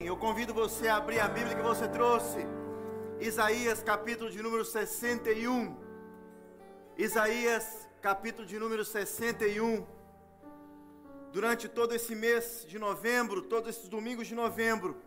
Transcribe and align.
Eu 0.00 0.16
convido 0.16 0.54
você 0.54 0.86
a 0.86 0.96
abrir 0.96 1.18
a 1.18 1.26
Bíblia 1.26 1.56
que 1.56 1.60
você 1.62 1.88
trouxe. 1.88 2.38
Isaías, 3.18 3.82
capítulo 3.82 4.30
de 4.30 4.40
número 4.40 4.64
61. 4.64 5.76
Isaías, 6.96 7.88
capítulo 8.00 8.46
de 8.46 8.60
número 8.60 8.84
61. 8.84 9.84
Durante 11.32 11.68
todo 11.68 11.96
esse 11.96 12.14
mês 12.14 12.64
de 12.68 12.78
novembro, 12.78 13.42
todos 13.42 13.70
esses 13.70 13.88
domingos 13.88 14.28
de 14.28 14.36
novembro, 14.36 15.02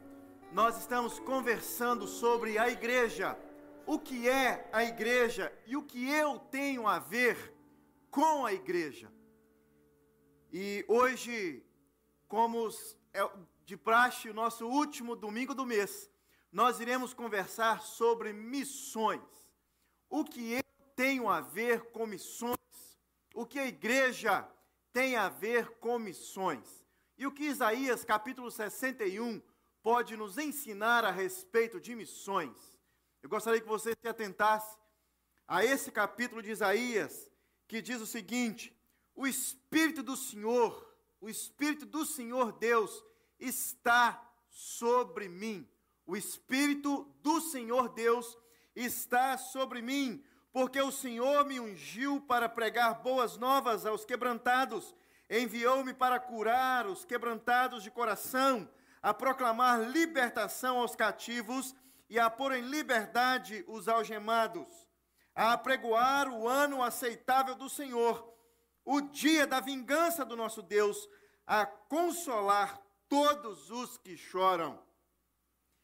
nós 0.52 0.78
estamos 0.78 1.20
conversando 1.20 2.06
sobre 2.06 2.58
a 2.58 2.68
igreja. 2.68 3.40
O 3.86 3.98
que 3.98 4.28
é 4.28 4.68
a 4.74 4.84
igreja 4.84 5.54
e 5.66 5.78
o 5.78 5.84
que 5.84 6.12
eu 6.12 6.38
tenho 6.38 6.86
a 6.86 7.00
ver 7.00 7.38
com 8.10 8.46
a 8.46 8.52
igreja. 8.52 9.10
E 10.52 10.84
hoje, 10.90 11.64
como 12.28 12.68
é 13.14 13.30
de 13.72 13.78
praxe, 13.78 14.30
o 14.30 14.34
nosso 14.34 14.68
último 14.68 15.16
domingo 15.16 15.56
do 15.56 15.66
mês, 15.66 16.12
nós 16.52 16.82
iremos 16.82 17.14
conversar 17.14 17.82
sobre 17.82 18.34
missões. 18.34 19.24
O 20.10 20.26
que 20.26 20.56
eu 20.56 20.64
tenho 20.94 21.30
a 21.30 21.40
ver 21.40 21.90
com 21.92 22.06
missões? 22.06 22.58
O 23.34 23.46
que 23.46 23.58
a 23.58 23.66
igreja 23.66 24.46
tem 24.92 25.16
a 25.16 25.30
ver 25.30 25.78
com 25.80 25.98
missões? 25.98 26.86
E 27.18 27.26
o 27.26 27.32
que 27.32 27.46
Isaías 27.46 28.04
capítulo 28.04 28.52
61 28.52 29.42
pode 29.82 30.18
nos 30.18 30.38
ensinar 30.38 31.06
a 31.06 31.12
respeito 31.12 31.80
de 31.80 31.96
missões? 31.96 32.78
Eu 33.24 33.30
gostaria 33.30 33.62
que 33.62 33.68
você 33.70 33.94
se 34.02 34.06
atentasse 34.10 34.78
a 35.48 35.64
esse 35.64 35.94
capítulo 35.94 36.42
de 36.42 36.52
Isaías, 36.52 37.32
que 37.70 37.82
diz 37.82 38.02
o 38.02 38.06
seguinte: 38.06 38.78
O 39.16 39.26
Espírito 39.26 40.04
do 40.04 40.18
Senhor, 40.18 40.94
o 41.22 41.30
Espírito 41.30 41.86
do 41.86 42.06
Senhor 42.06 42.52
Deus 42.52 43.10
está 43.42 44.22
sobre 44.50 45.28
mim. 45.28 45.68
O 46.06 46.16
Espírito 46.16 47.04
do 47.22 47.42
Senhor 47.42 47.90
Deus 47.90 48.38
está 48.76 49.38
sobre 49.38 49.82
mim, 49.82 50.24
porque 50.54 50.82
o 50.82 50.92
Senhor 50.92 51.46
me 51.46 51.60
ungiu 51.60 52.22
para 52.22 52.48
pregar 52.48 53.02
boas 53.02 53.38
novas 53.38 53.86
aos 53.86 54.06
quebrantados, 54.06 54.94
enviou-me 55.30 55.94
para 55.94 56.20
curar 56.20 56.86
os 56.86 57.04
quebrantados 57.04 57.84
de 57.84 57.90
coração, 57.90 58.70
a 59.02 59.14
proclamar 59.14 59.90
libertação 59.90 60.78
aos 60.78 60.96
cativos 60.96 61.74
e 62.10 62.20
a 62.20 62.30
pôr 62.30 62.54
em 62.54 62.62
liberdade 62.62 63.64
os 63.68 63.88
algemados, 63.88 64.68
a 65.34 65.54
apregoar 65.54 66.30
o 66.30 66.48
ano 66.48 66.84
aceitável 66.84 67.56
do 67.56 67.70
Senhor, 67.70 68.32
o 68.84 69.02
dia 69.02 69.48
da 69.48 69.60
vingança 69.60 70.26
do 70.26 70.36
nosso 70.36 70.62
Deus, 70.62 71.10
a 71.48 71.66
consolar 71.66 72.80
todos 73.12 73.70
os 73.70 73.98
que 73.98 74.16
choram, 74.16 74.82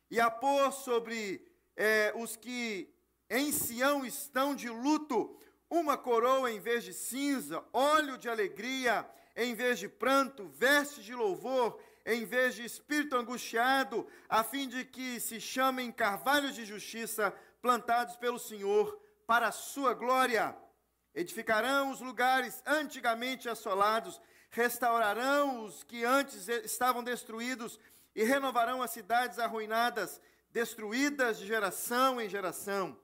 e 0.09 0.17
a 0.17 0.31
pôr 0.31 0.72
sobre 0.72 1.45
é, 1.75 2.14
os 2.16 2.38
que 2.38 2.89
em 3.30 3.52
Sião 3.52 4.06
estão 4.06 4.56
de 4.56 4.69
luto 4.69 5.38
uma 5.69 5.97
coroa 5.97 6.50
em 6.50 6.61
vez 6.61 6.86
de 6.86 6.94
cinza, 6.94 7.61
óleo 7.73 8.17
de 8.17 8.30
alegria 8.30 9.06
em 9.36 9.53
vez 9.53 9.78
de 9.78 9.89
pranto, 9.89 10.47
veste 10.47 11.03
de 11.03 11.14
louvor 11.14 11.78
em 12.06 12.23
vez 12.23 12.56
de 12.56 12.64
espírito 12.64 13.17
angustiado, 13.17 14.08
a 14.30 14.41
fim 14.41 14.66
de 14.66 14.86
que 14.86 15.19
se 15.19 15.41
chamem 15.41 15.91
carvalhos 15.91 16.56
de 16.56 16.64
justiça 16.64 17.34
plantados 17.62 18.16
pelo 18.16 18.39
Senhor 18.39 18.97
para 19.25 19.50
a 19.50 19.52
sua 19.52 19.94
glória. 19.94 20.56
Edificarão 21.14 21.91
os 21.91 22.00
lugares 22.00 22.64
antigamente 22.66 23.50
assolados 23.50 24.22
restaurarão 24.58 25.66
os 25.66 25.83
que 25.83 26.03
antes 26.03 26.47
estavam 26.47 27.03
destruídos 27.03 27.80
e 28.16 28.23
renovarão 28.23 28.81
as 28.81 28.89
cidades 28.89 29.38
arruinadas, 29.38 30.19
destruídas 30.50 31.38
de 31.38 31.45
geração 31.45 32.19
em 32.19 32.27
geração. 32.27 33.00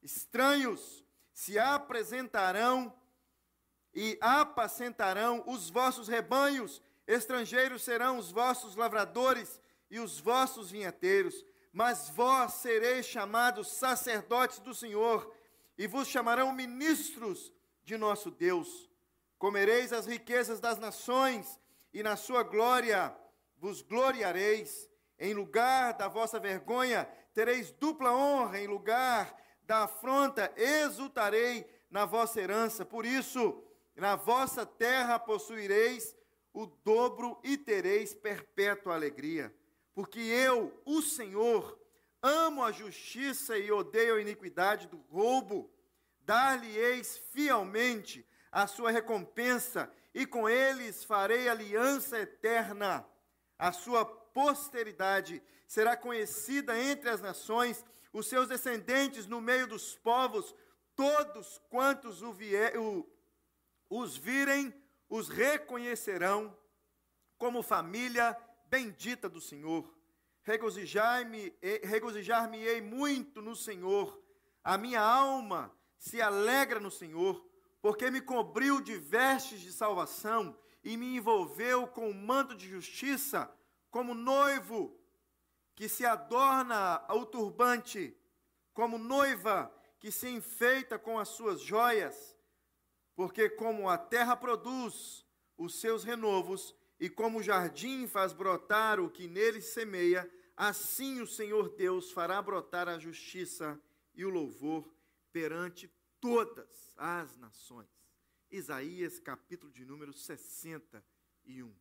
Estranhos 0.00 1.04
se 1.34 1.58
apresentarão 1.58 2.96
e 3.92 4.16
apacentarão 4.20 5.42
os 5.48 5.68
vossos 5.68 6.06
rebanhos, 6.06 6.80
estrangeiros 7.04 7.82
serão 7.82 8.16
os 8.18 8.30
vossos 8.30 8.76
lavradores 8.76 9.60
e 9.90 9.98
os 9.98 10.20
vossos 10.20 10.70
vinheteiros, 10.70 11.44
mas 11.72 12.08
vós 12.10 12.52
sereis 12.54 13.06
chamados 13.06 13.72
sacerdotes 13.72 14.60
do 14.60 14.72
Senhor, 14.72 15.34
e 15.76 15.88
vos 15.88 16.06
chamarão 16.06 16.52
ministros 16.52 17.52
de 17.82 17.96
nosso 17.96 18.30
Deus. 18.30 18.88
Comereis 19.38 19.92
as 19.92 20.06
riquezas 20.06 20.60
das 20.60 20.78
nações, 20.78 21.60
e 21.92 22.02
na 22.02 22.16
sua 22.16 22.42
glória 22.42 23.14
vos 23.56 23.82
gloriareis. 23.82 24.88
Em 25.18 25.32
lugar 25.32 25.94
da 25.94 26.08
vossa 26.08 26.38
vergonha, 26.38 27.08
tereis 27.32 27.72
dupla 27.72 28.14
honra, 28.14 28.60
em 28.60 28.66
lugar 28.66 29.34
da 29.62 29.84
afronta, 29.84 30.52
exultarei 30.56 31.66
na 31.90 32.04
vossa 32.04 32.40
herança. 32.40 32.84
Por 32.84 33.06
isso, 33.06 33.62
na 33.94 34.14
vossa 34.14 34.66
terra 34.66 35.18
possuireis 35.18 36.14
o 36.52 36.66
dobro 36.66 37.38
e 37.42 37.56
tereis 37.56 38.14
perpétua 38.14 38.94
alegria. 38.94 39.54
Porque 39.94 40.20
eu, 40.20 40.78
o 40.84 41.00
Senhor, 41.00 41.78
amo 42.22 42.62
a 42.62 42.72
justiça 42.72 43.56
e 43.58 43.72
odeio 43.72 44.16
a 44.16 44.20
iniquidade 44.20 44.86
do 44.86 44.98
roubo. 45.10 45.70
Dar-lhe-eis 46.20 47.16
fielmente 47.32 48.26
a 48.56 48.66
sua 48.66 48.90
recompensa, 48.90 49.92
e 50.14 50.24
com 50.24 50.48
eles 50.48 51.04
farei 51.04 51.46
aliança 51.46 52.18
eterna. 52.18 53.06
A 53.58 53.70
sua 53.70 54.02
posteridade 54.06 55.42
será 55.66 55.94
conhecida 55.94 56.74
entre 56.80 57.10
as 57.10 57.20
nações, 57.20 57.84
os 58.14 58.26
seus 58.26 58.48
descendentes 58.48 59.26
no 59.26 59.42
meio 59.42 59.66
dos 59.66 59.94
povos, 59.98 60.54
todos 60.94 61.60
quantos 61.68 62.22
o 62.22 62.32
vier, 62.32 62.78
o, 62.78 63.06
os 63.90 64.16
virem, 64.16 64.72
os 65.06 65.28
reconhecerão 65.28 66.56
como 67.36 67.62
família 67.62 68.34
bendita 68.70 69.28
do 69.28 69.38
Senhor. 69.38 69.94
Regozijar-me, 70.44 71.54
regozijar-me-ei 71.82 72.80
muito 72.80 73.42
no 73.42 73.54
Senhor. 73.54 74.18
A 74.64 74.78
minha 74.78 75.02
alma 75.02 75.70
se 75.98 76.22
alegra 76.22 76.80
no 76.80 76.90
Senhor 76.90 77.45
porque 77.86 78.10
me 78.10 78.20
cobriu 78.20 78.80
de 78.80 78.98
vestes 78.98 79.60
de 79.60 79.72
salvação 79.72 80.58
e 80.82 80.96
me 80.96 81.14
envolveu 81.14 81.86
com 81.86 82.10
o 82.10 82.12
manto 82.12 82.56
de 82.56 82.68
justiça, 82.68 83.48
como 83.92 84.12
noivo 84.12 85.00
que 85.72 85.88
se 85.88 86.04
adorna 86.04 86.96
ao 87.06 87.24
turbante, 87.24 88.12
como 88.74 88.98
noiva 88.98 89.72
que 90.00 90.10
se 90.10 90.28
enfeita 90.28 90.98
com 90.98 91.16
as 91.16 91.28
suas 91.28 91.60
joias, 91.60 92.36
porque 93.14 93.48
como 93.48 93.88
a 93.88 93.96
terra 93.96 94.34
produz 94.34 95.24
os 95.56 95.80
seus 95.80 96.02
renovos 96.02 96.74
e 96.98 97.08
como 97.08 97.38
o 97.38 97.42
jardim 97.42 98.08
faz 98.08 98.32
brotar 98.32 98.98
o 98.98 99.08
que 99.08 99.28
nele 99.28 99.62
semeia, 99.62 100.28
assim 100.56 101.20
o 101.20 101.26
Senhor 101.26 101.68
Deus 101.76 102.10
fará 102.10 102.42
brotar 102.42 102.88
a 102.88 102.98
justiça 102.98 103.80
e 104.12 104.24
o 104.24 104.28
louvor 104.28 104.92
perante 105.30 105.88
todas 106.20 106.92
as 106.96 107.36
nações. 107.36 107.88
Isaías, 108.50 109.18
capítulo 109.18 109.72
de 109.72 109.84
número 109.84 110.12
61. 110.12 111.74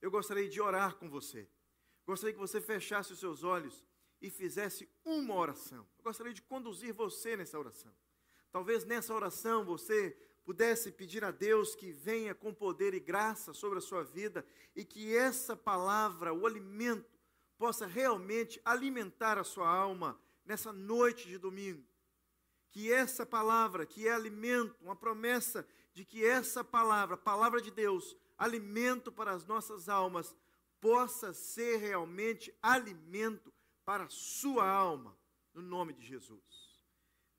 Eu 0.00 0.10
gostaria 0.10 0.48
de 0.48 0.60
orar 0.60 0.96
com 0.96 1.08
você. 1.08 1.48
Gostaria 2.04 2.34
que 2.34 2.40
você 2.40 2.60
fechasse 2.60 3.12
os 3.12 3.20
seus 3.20 3.44
olhos 3.44 3.84
e 4.20 4.30
fizesse 4.30 4.88
uma 5.04 5.34
oração. 5.34 5.86
Eu 5.98 6.04
gostaria 6.04 6.32
de 6.32 6.42
conduzir 6.42 6.92
você 6.92 7.36
nessa 7.36 7.58
oração. 7.58 7.92
Talvez 8.50 8.84
nessa 8.84 9.14
oração 9.14 9.64
você 9.64 10.10
pudesse 10.44 10.90
pedir 10.90 11.24
a 11.24 11.30
Deus 11.30 11.74
que 11.74 11.92
venha 11.92 12.34
com 12.34 12.52
poder 12.52 12.94
e 12.94 13.00
graça 13.00 13.52
sobre 13.52 13.78
a 13.78 13.82
sua 13.82 14.02
vida 14.02 14.44
e 14.74 14.84
que 14.84 15.16
essa 15.16 15.56
palavra, 15.56 16.34
o 16.34 16.46
alimento, 16.46 17.18
possa 17.56 17.86
realmente 17.86 18.60
alimentar 18.64 19.38
a 19.38 19.44
sua 19.44 19.68
alma 19.68 20.20
nessa 20.44 20.72
noite 20.72 21.28
de 21.28 21.38
domingo 21.38 21.91
que 22.72 22.90
essa 22.90 23.26
palavra, 23.26 23.84
que 23.84 24.08
é 24.08 24.12
alimento, 24.12 24.74
uma 24.80 24.96
promessa 24.96 25.66
de 25.92 26.06
que 26.06 26.24
essa 26.24 26.64
palavra, 26.64 27.18
palavra 27.18 27.60
de 27.60 27.70
Deus, 27.70 28.16
alimento 28.38 29.12
para 29.12 29.30
as 29.30 29.44
nossas 29.44 29.90
almas, 29.90 30.34
possa 30.80 31.34
ser 31.34 31.76
realmente 31.76 32.52
alimento 32.62 33.52
para 33.84 34.04
a 34.04 34.08
sua 34.08 34.66
alma, 34.66 35.16
no 35.52 35.60
nome 35.60 35.92
de 35.92 36.02
Jesus. 36.02 36.82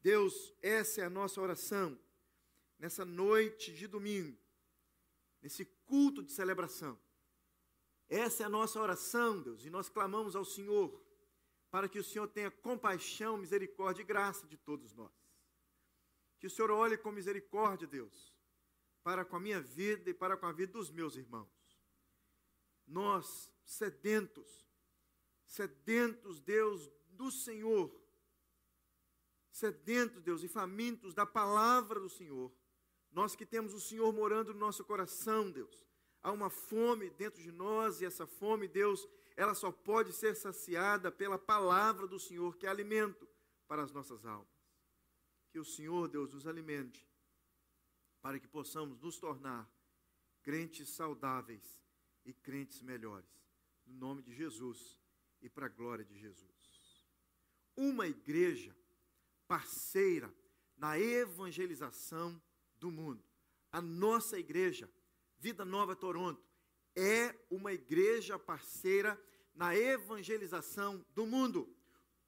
Deus, 0.02 0.54
essa 0.62 1.02
é 1.02 1.06
a 1.06 1.10
nossa 1.10 1.42
oração, 1.42 2.00
nessa 2.78 3.04
noite 3.04 3.74
de 3.74 3.88
domingo, 3.88 4.38
nesse 5.42 5.66
culto 5.86 6.22
de 6.22 6.32
celebração. 6.32 7.00
Essa 8.08 8.44
é 8.44 8.46
a 8.46 8.50
nossa 8.50 8.80
oração, 8.80 9.42
Deus, 9.42 9.66
e 9.66 9.72
nós 9.72 9.90
clamamos 9.90 10.36
ao 10.36 10.46
Senhor 10.46 11.02
para 11.72 11.90
que 11.90 11.98
o 11.98 12.04
Senhor 12.04 12.28
tenha 12.28 12.52
compaixão, 12.52 13.36
misericórdia 13.36 14.04
e 14.04 14.06
graça 14.06 14.46
de 14.46 14.58
todos 14.58 14.94
nós. 14.94 15.23
Que 16.44 16.48
o 16.48 16.50
Senhor 16.50 16.72
olhe 16.72 16.98
com 16.98 17.10
misericórdia, 17.10 17.88
Deus, 17.88 18.36
para 19.02 19.24
com 19.24 19.38
a 19.38 19.40
minha 19.40 19.62
vida 19.62 20.10
e 20.10 20.14
para 20.14 20.36
com 20.36 20.46
a 20.46 20.52
vida 20.52 20.74
dos 20.74 20.92
meus 20.92 21.16
irmãos. 21.16 21.48
Nós, 22.86 23.50
sedentos, 23.64 24.68
sedentos, 25.46 26.42
Deus, 26.42 26.92
do 27.12 27.32
Senhor, 27.32 27.90
sedentos, 29.54 30.22
Deus, 30.22 30.44
e 30.44 30.50
famintos 30.50 31.14
da 31.14 31.26
palavra 31.26 31.98
do 31.98 32.10
Senhor. 32.10 32.52
Nós 33.10 33.38
que 33.38 33.46
temos 33.46 33.74
o 33.74 33.80
Senhor 33.80 34.12
morando 34.12 34.54
no 34.54 34.60
nosso 34.60 34.84
coração, 34.84 35.50
Deus. 35.50 35.88
Há 36.22 36.30
uma 36.30 36.50
fome 36.50 37.10
dentro 37.12 37.42
de 37.42 37.54
nós 37.54 38.02
e 38.02 38.06
essa 38.06 38.28
fome, 38.28 38.68
Deus, 38.68 39.08
ela 39.38 39.56
só 39.56 39.72
pode 39.72 40.12
ser 40.12 40.36
saciada 40.36 41.10
pela 41.10 41.40
palavra 41.40 42.06
do 42.06 42.20
Senhor, 42.20 42.58
que 42.58 42.68
é 42.68 42.70
alimento 42.70 43.26
para 43.66 43.82
as 43.82 43.94
nossas 43.94 44.26
almas. 44.26 44.53
Que 45.54 45.60
o 45.60 45.64
Senhor, 45.64 46.08
Deus, 46.08 46.34
nos 46.34 46.48
alimente 46.48 47.08
para 48.24 48.40
que 48.40 48.48
possamos 48.48 49.00
nos 49.00 49.20
tornar 49.20 49.72
crentes 50.42 50.90
saudáveis 50.90 51.80
e 52.26 52.34
crentes 52.34 52.82
melhores. 52.82 53.30
No 53.86 53.94
nome 53.94 54.24
de 54.24 54.34
Jesus 54.34 55.00
e 55.44 55.48
para 55.48 55.68
a 55.68 55.70
glória 55.70 56.04
de 56.04 56.18
Jesus. 56.18 57.06
Uma 57.78 58.08
igreja 58.08 58.76
parceira 59.48 60.34
na 60.76 60.98
evangelização 60.98 62.42
do 62.80 62.90
mundo. 62.90 63.24
A 63.72 63.80
nossa 63.80 64.40
igreja, 64.40 64.90
Vida 65.38 65.64
Nova 65.64 65.96
Toronto, 65.96 66.44
é 66.96 67.38
uma 67.52 67.72
igreja 67.74 68.40
parceira 68.40 69.24
na 69.54 69.76
evangelização 69.76 71.06
do 71.14 71.28
mundo. 71.28 71.72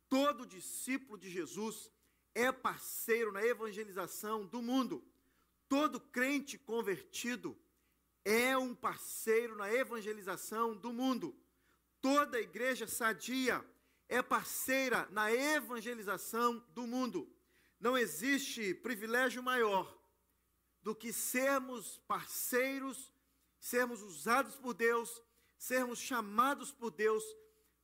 Todo 0.08 0.46
discípulo 0.46 1.18
de 1.18 1.28
Jesus 1.28 1.92
é 2.36 2.52
parceiro 2.52 3.32
na 3.32 3.44
evangelização 3.44 4.46
do 4.46 4.62
mundo. 4.62 5.02
Todo 5.70 6.00
crente 6.00 6.58
convertido 6.58 7.58
é 8.26 8.58
um 8.58 8.76
parceiro 8.76 9.56
na 9.56 9.74
evangelização 9.74 10.76
do 10.76 10.92
mundo. 10.92 11.34
Toda 12.02 12.40
igreja 12.40 12.86
sadia 12.86 13.66
é 14.10 14.22
parceira 14.22 15.08
na 15.12 15.32
evangelização 15.32 16.64
do 16.74 16.86
mundo. 16.86 17.28
Não 17.80 17.98
existe 17.98 18.74
privilégio 18.74 19.42
maior 19.42 19.98
do 20.84 20.94
que 20.94 21.12
sermos 21.14 21.98
parceiros, 22.08 23.12
sermos 23.60 24.02
usados 24.04 24.56
por 24.56 24.74
Deus, 24.74 25.22
sermos 25.58 26.00
chamados 26.00 26.72
por 26.72 26.92
Deus 26.92 27.24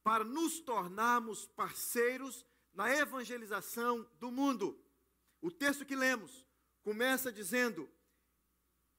para 0.04 0.24
nos 0.24 0.60
tornarmos 0.60 1.48
parceiros 1.48 2.46
na 2.74 2.94
evangelização 2.96 4.08
do 4.20 4.32
mundo. 4.32 4.80
O 5.42 5.52
texto 5.52 5.86
que 5.86 5.96
lemos 5.96 6.46
começa 6.84 7.32
dizendo: 7.32 7.90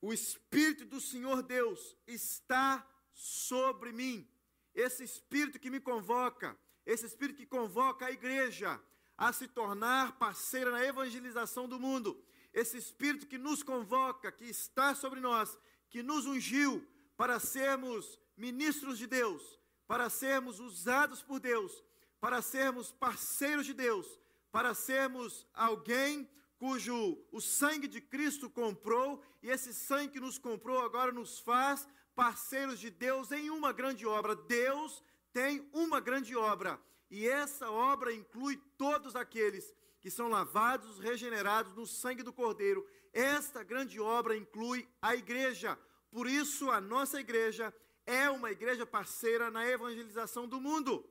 O 0.00 0.12
Espírito 0.12 0.84
do 0.84 1.00
Senhor 1.00 1.42
Deus 1.42 1.96
está 2.06 2.86
sobre 3.12 3.92
mim. 3.92 4.28
Esse 4.74 5.04
Espírito 5.04 5.58
que 5.58 5.70
me 5.70 5.80
convoca, 5.80 6.58
esse 6.84 7.06
Espírito 7.06 7.38
que 7.38 7.46
convoca 7.46 8.06
a 8.06 8.10
igreja 8.10 8.80
a 9.16 9.32
se 9.32 9.46
tornar 9.46 10.18
parceira 10.18 10.70
na 10.70 10.84
evangelização 10.84 11.68
do 11.68 11.78
mundo, 11.78 12.20
esse 12.52 12.76
Espírito 12.76 13.26
que 13.26 13.38
nos 13.38 13.62
convoca, 13.62 14.32
que 14.32 14.46
está 14.46 14.94
sobre 14.94 15.20
nós, 15.20 15.56
que 15.88 16.02
nos 16.02 16.26
ungiu 16.26 16.86
para 17.16 17.38
sermos 17.38 18.18
ministros 18.36 18.98
de 18.98 19.06
Deus, 19.06 19.60
para 19.86 20.08
sermos 20.10 20.58
usados 20.58 21.22
por 21.22 21.38
Deus, 21.38 21.84
para 22.22 22.40
sermos 22.40 22.92
parceiros 22.92 23.66
de 23.66 23.74
Deus, 23.74 24.06
para 24.52 24.74
sermos 24.74 25.44
alguém 25.52 26.30
cujo 26.56 27.18
o 27.32 27.40
sangue 27.40 27.88
de 27.88 28.00
Cristo 28.00 28.48
comprou, 28.48 29.20
e 29.42 29.50
esse 29.50 29.74
sangue 29.74 30.12
que 30.12 30.20
nos 30.20 30.38
comprou 30.38 30.80
agora 30.82 31.10
nos 31.10 31.40
faz 31.40 31.84
parceiros 32.14 32.78
de 32.78 32.90
Deus 32.90 33.32
em 33.32 33.50
uma 33.50 33.72
grande 33.72 34.06
obra. 34.06 34.36
Deus 34.36 35.02
tem 35.32 35.68
uma 35.72 35.98
grande 35.98 36.36
obra, 36.36 36.80
e 37.10 37.26
essa 37.26 37.68
obra 37.68 38.14
inclui 38.14 38.56
todos 38.78 39.16
aqueles 39.16 39.74
que 40.00 40.08
são 40.08 40.28
lavados, 40.28 41.00
regenerados 41.00 41.74
no 41.74 41.88
sangue 41.88 42.22
do 42.22 42.32
Cordeiro. 42.32 42.86
Esta 43.12 43.64
grande 43.64 43.98
obra 43.98 44.36
inclui 44.36 44.88
a 45.02 45.16
igreja. 45.16 45.76
Por 46.08 46.28
isso, 46.28 46.70
a 46.70 46.80
nossa 46.80 47.18
igreja 47.18 47.74
é 48.06 48.30
uma 48.30 48.52
igreja 48.52 48.86
parceira 48.86 49.50
na 49.50 49.66
evangelização 49.66 50.46
do 50.46 50.60
mundo. 50.60 51.04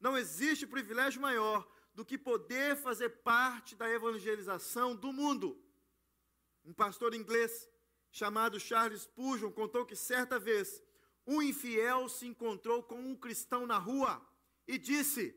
Não 0.00 0.16
existe 0.16 0.66
privilégio 0.66 1.20
maior 1.20 1.66
do 1.94 2.04
que 2.04 2.18
poder 2.18 2.76
fazer 2.76 3.08
parte 3.08 3.74
da 3.74 3.90
evangelização 3.90 4.94
do 4.94 5.12
mundo. 5.12 5.58
Um 6.64 6.72
pastor 6.72 7.14
inglês 7.14 7.68
chamado 8.10 8.60
Charles 8.60 9.02
Spurgeon 9.02 9.50
contou 9.50 9.86
que 9.86 9.96
certa 9.96 10.38
vez 10.38 10.82
um 11.26 11.40
infiel 11.40 12.08
se 12.08 12.26
encontrou 12.26 12.82
com 12.82 13.00
um 13.00 13.16
cristão 13.16 13.66
na 13.66 13.78
rua 13.78 14.24
e 14.68 14.78
disse: 14.78 15.34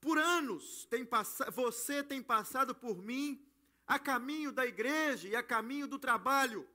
Por 0.00 0.18
anos 0.18 0.84
tem 0.86 1.06
você 1.52 2.02
tem 2.02 2.22
passado 2.22 2.74
por 2.74 2.98
mim 3.02 3.44
a 3.86 3.98
caminho 3.98 4.52
da 4.52 4.66
igreja 4.66 5.28
e 5.28 5.36
a 5.36 5.42
caminho 5.42 5.86
do 5.86 5.98
trabalho. 5.98 6.68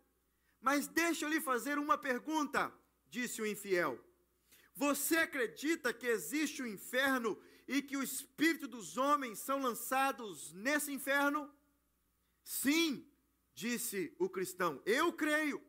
Mas 0.61 0.87
deixa 0.87 1.25
eu 1.25 1.29
lhe 1.29 1.41
fazer 1.41 1.77
uma 1.77 1.97
pergunta, 1.97 2.73
disse 3.09 3.41
o 3.41 3.45
infiel. 3.45 3.99
Você 4.75 5.17
acredita 5.17 5.93
que 5.93 6.07
existe 6.07 6.61
o 6.61 6.65
um 6.65 6.67
inferno 6.67 7.39
e 7.67 7.81
que 7.81 7.95
o 7.95 8.03
espírito 8.03 8.67
dos 8.67 8.97
homens 8.97 9.39
são 9.39 9.61
lançados 9.61 10.51
nesse 10.53 10.91
inferno? 10.91 11.51
Sim, 12.43 13.07
disse 13.53 14.15
o 14.19 14.27
cristão, 14.27 14.81
eu 14.85 15.13
creio. 15.13 15.61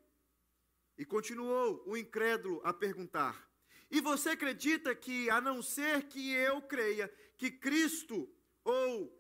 E 0.97 1.05
continuou 1.05 1.83
o 1.87 1.97
incrédulo 1.97 2.61
a 2.65 2.73
perguntar: 2.73 3.51
E 3.91 4.01
você 4.01 4.31
acredita 4.31 4.95
que, 4.95 5.29
a 5.29 5.41
não 5.41 5.63
ser 5.63 6.05
que 6.05 6.33
eu 6.33 6.63
creia 6.63 7.13
que 7.37 7.51
Cristo, 7.51 8.29
ou 8.63 9.13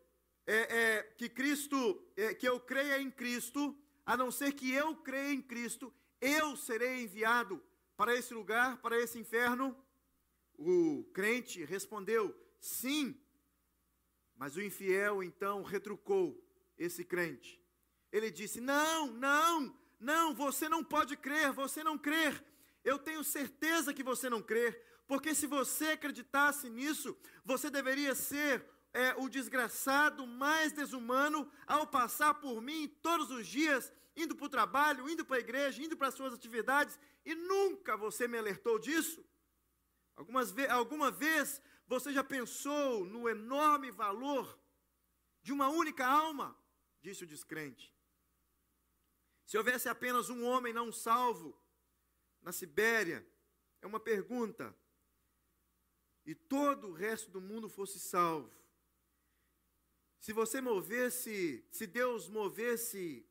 é, 0.46 0.56
é, 0.56 1.02
que 1.16 1.28
Cristo, 1.28 2.02
é, 2.16 2.34
que 2.34 2.48
eu 2.48 2.60
creia 2.60 3.00
em 3.00 3.10
Cristo, 3.10 3.76
a 4.06 4.16
não 4.16 4.30
ser 4.30 4.52
que 4.52 4.72
eu 4.72 4.96
creia 4.96 5.32
em 5.32 5.42
Cristo, 5.42 5.92
eu 6.20 6.56
serei 6.56 7.02
enviado 7.02 7.62
para 7.96 8.14
esse 8.14 8.34
lugar, 8.34 8.78
para 8.78 8.98
esse 8.98 9.18
inferno? 9.18 9.76
O 10.56 11.04
crente 11.12 11.64
respondeu: 11.64 12.34
Sim. 12.58 13.20
Mas 14.36 14.56
o 14.56 14.62
infiel 14.62 15.22
então 15.22 15.62
retrucou 15.62 16.42
esse 16.76 17.04
crente. 17.04 17.62
Ele 18.12 18.30
disse: 18.30 18.60
Não, 18.60 19.06
não, 19.08 19.76
não, 20.00 20.34
você 20.34 20.68
não 20.68 20.84
pode 20.84 21.16
crer, 21.16 21.52
você 21.52 21.82
não 21.82 21.98
crer. 21.98 22.44
Eu 22.84 22.98
tenho 22.98 23.24
certeza 23.24 23.94
que 23.94 24.02
você 24.02 24.28
não 24.28 24.42
crer, 24.42 24.80
porque 25.06 25.34
se 25.34 25.46
você 25.46 25.88
acreditasse 25.88 26.68
nisso, 26.68 27.16
você 27.44 27.70
deveria 27.70 28.14
ser 28.14 28.64
é, 28.92 29.14
o 29.16 29.28
desgraçado 29.28 30.26
mais 30.26 30.72
desumano 30.72 31.50
ao 31.66 31.86
passar 31.86 32.34
por 32.34 32.60
mim 32.60 32.88
todos 33.02 33.30
os 33.30 33.46
dias, 33.46 33.92
indo 34.16 34.34
para 34.36 34.46
o 34.46 34.50
trabalho, 34.50 35.08
indo 35.08 35.24
para 35.24 35.36
a 35.36 35.40
igreja, 35.40 35.82
indo 35.82 35.96
para 35.96 36.08
as 36.08 36.14
suas 36.14 36.32
atividades, 36.32 36.98
e 37.24 37.34
nunca 37.34 37.96
você 37.96 38.28
me 38.28 38.38
alertou 38.38 38.78
disso. 38.78 39.24
Algumas 40.16 40.50
ve 40.50 40.66
alguma 40.68 41.10
vez 41.10 41.60
você 41.86 42.12
já 42.12 42.24
pensou 42.24 43.04
no 43.04 43.28
enorme 43.28 43.90
valor 43.90 44.58
de 45.42 45.52
uma 45.52 45.68
única 45.68 46.06
alma? 46.06 46.58
Disse 47.00 47.24
o 47.24 47.26
descrente. 47.26 47.94
Se 49.44 49.58
houvesse 49.58 49.88
apenas 49.88 50.30
um 50.30 50.44
homem 50.44 50.72
não 50.72 50.90
salvo 50.90 51.58
na 52.40 52.52
Sibéria, 52.52 53.26
é 53.82 53.86
uma 53.86 54.00
pergunta, 54.00 54.74
e 56.24 56.34
todo 56.34 56.88
o 56.88 56.92
resto 56.92 57.30
do 57.30 57.40
mundo 57.40 57.68
fosse 57.68 58.00
salvo, 58.00 58.50
se 60.18 60.32
você 60.32 60.58
movesse, 60.58 61.66
se 61.70 61.86
Deus 61.86 62.30
movesse 62.30 63.28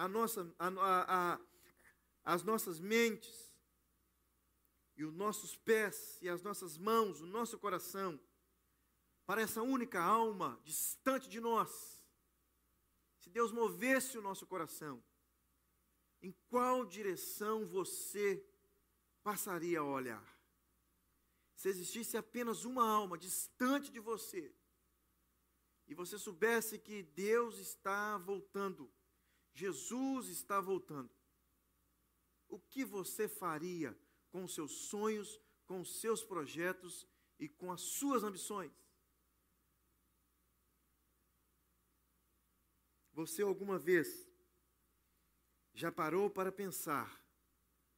a 0.00 0.08
nossa, 0.08 0.50
a, 0.58 0.68
a, 0.68 1.34
a, 1.34 1.40
as 2.24 2.42
nossas 2.42 2.80
mentes, 2.80 3.52
e 4.96 5.04
os 5.04 5.12
nossos 5.12 5.56
pés 5.56 6.18
e 6.22 6.28
as 6.28 6.40
nossas 6.40 6.78
mãos, 6.78 7.20
o 7.20 7.26
nosso 7.26 7.58
coração, 7.58 8.18
para 9.26 9.42
essa 9.42 9.62
única 9.62 10.00
alma 10.00 10.58
distante 10.64 11.28
de 11.28 11.38
nós. 11.38 12.02
Se 13.18 13.28
Deus 13.28 13.52
movesse 13.52 14.16
o 14.16 14.22
nosso 14.22 14.46
coração, 14.46 15.04
em 16.22 16.34
qual 16.48 16.86
direção 16.86 17.66
você 17.66 18.42
passaria 19.22 19.80
a 19.80 19.84
olhar? 19.84 20.40
Se 21.54 21.68
existisse 21.68 22.16
apenas 22.16 22.64
uma 22.64 22.88
alma 22.88 23.18
distante 23.18 23.92
de 23.92 24.00
você, 24.00 24.54
e 25.86 25.94
você 25.94 26.18
soubesse 26.18 26.78
que 26.78 27.02
Deus 27.02 27.58
está 27.58 28.16
voltando, 28.16 28.90
Jesus 29.60 30.28
está 30.28 30.58
voltando, 30.58 31.10
o 32.48 32.58
que 32.58 32.82
você 32.82 33.28
faria 33.28 33.94
com 34.30 34.48
seus 34.48 34.72
sonhos, 34.88 35.38
com 35.66 35.84
seus 35.84 36.24
projetos 36.24 37.06
e 37.38 37.46
com 37.46 37.70
as 37.70 37.82
suas 37.82 38.24
ambições. 38.24 38.72
Você 43.12 43.42
alguma 43.42 43.78
vez 43.78 44.26
já 45.74 45.92
parou 45.92 46.30
para 46.30 46.50
pensar 46.50 47.22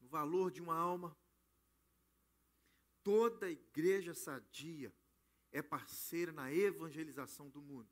no 0.01 0.09
valor 0.09 0.51
de 0.51 0.61
uma 0.61 0.77
alma? 0.77 1.17
Toda 3.05 3.49
igreja 3.49 4.15
sadia 4.15 4.93
é 5.53 5.63
parceira 5.63 6.33
na 6.33 6.53
evangelização 6.53 7.49
do 7.49 7.63
mundo. 7.63 7.89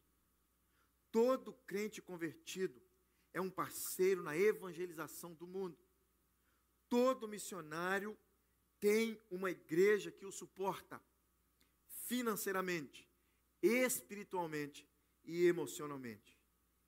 Todo 1.12 1.53
crente 1.69 2.03
convertido 2.03 2.90
é 3.33 3.41
um 3.41 3.51
parceiro 3.51 4.23
na 4.23 4.37
evangelização 4.37 5.35
do 5.35 5.47
mundo. 5.47 5.79
Todo 6.89 7.29
missionário 7.29 8.19
tem 8.81 9.21
uma 9.31 9.51
igreja 9.51 10.11
que 10.11 10.27
o 10.27 10.33
suporta 10.33 11.01
financeiramente, 12.07 13.09
espiritualmente 13.63 14.89
e 15.25 15.45
emocionalmente. 15.45 16.39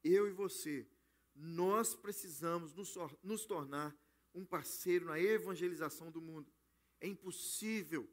Eu 0.03 0.27
e 0.27 0.33
você, 0.33 0.89
nós 1.35 1.95
precisamos 1.95 2.75
nos, 2.75 2.95
nos 3.23 3.45
tornar 3.45 3.97
um 4.35 4.45
parceiro 4.45 5.07
na 5.07 5.21
evangelização 5.21 6.11
do 6.11 6.21
mundo. 6.21 6.53
É 7.01 7.07
impossível, 7.07 8.09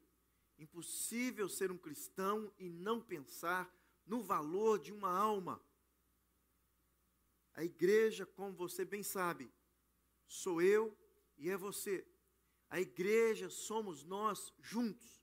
impossível 0.57 1.50
ser 1.50 1.71
um 1.71 1.77
cristão 1.77 2.51
e 2.57 2.69
não 2.69 3.01
pensar 3.01 3.74
no 4.05 4.21
valor 4.21 4.79
de 4.79 4.91
uma 4.91 5.12
alma. 5.12 5.62
A 7.59 7.63
igreja, 7.65 8.25
como 8.25 8.55
você 8.55 8.85
bem 8.85 9.03
sabe, 9.03 9.51
sou 10.25 10.61
eu 10.61 10.97
e 11.37 11.49
é 11.49 11.57
você. 11.57 12.07
A 12.69 12.79
igreja 12.79 13.49
somos 13.49 14.01
nós 14.01 14.53
juntos. 14.61 15.21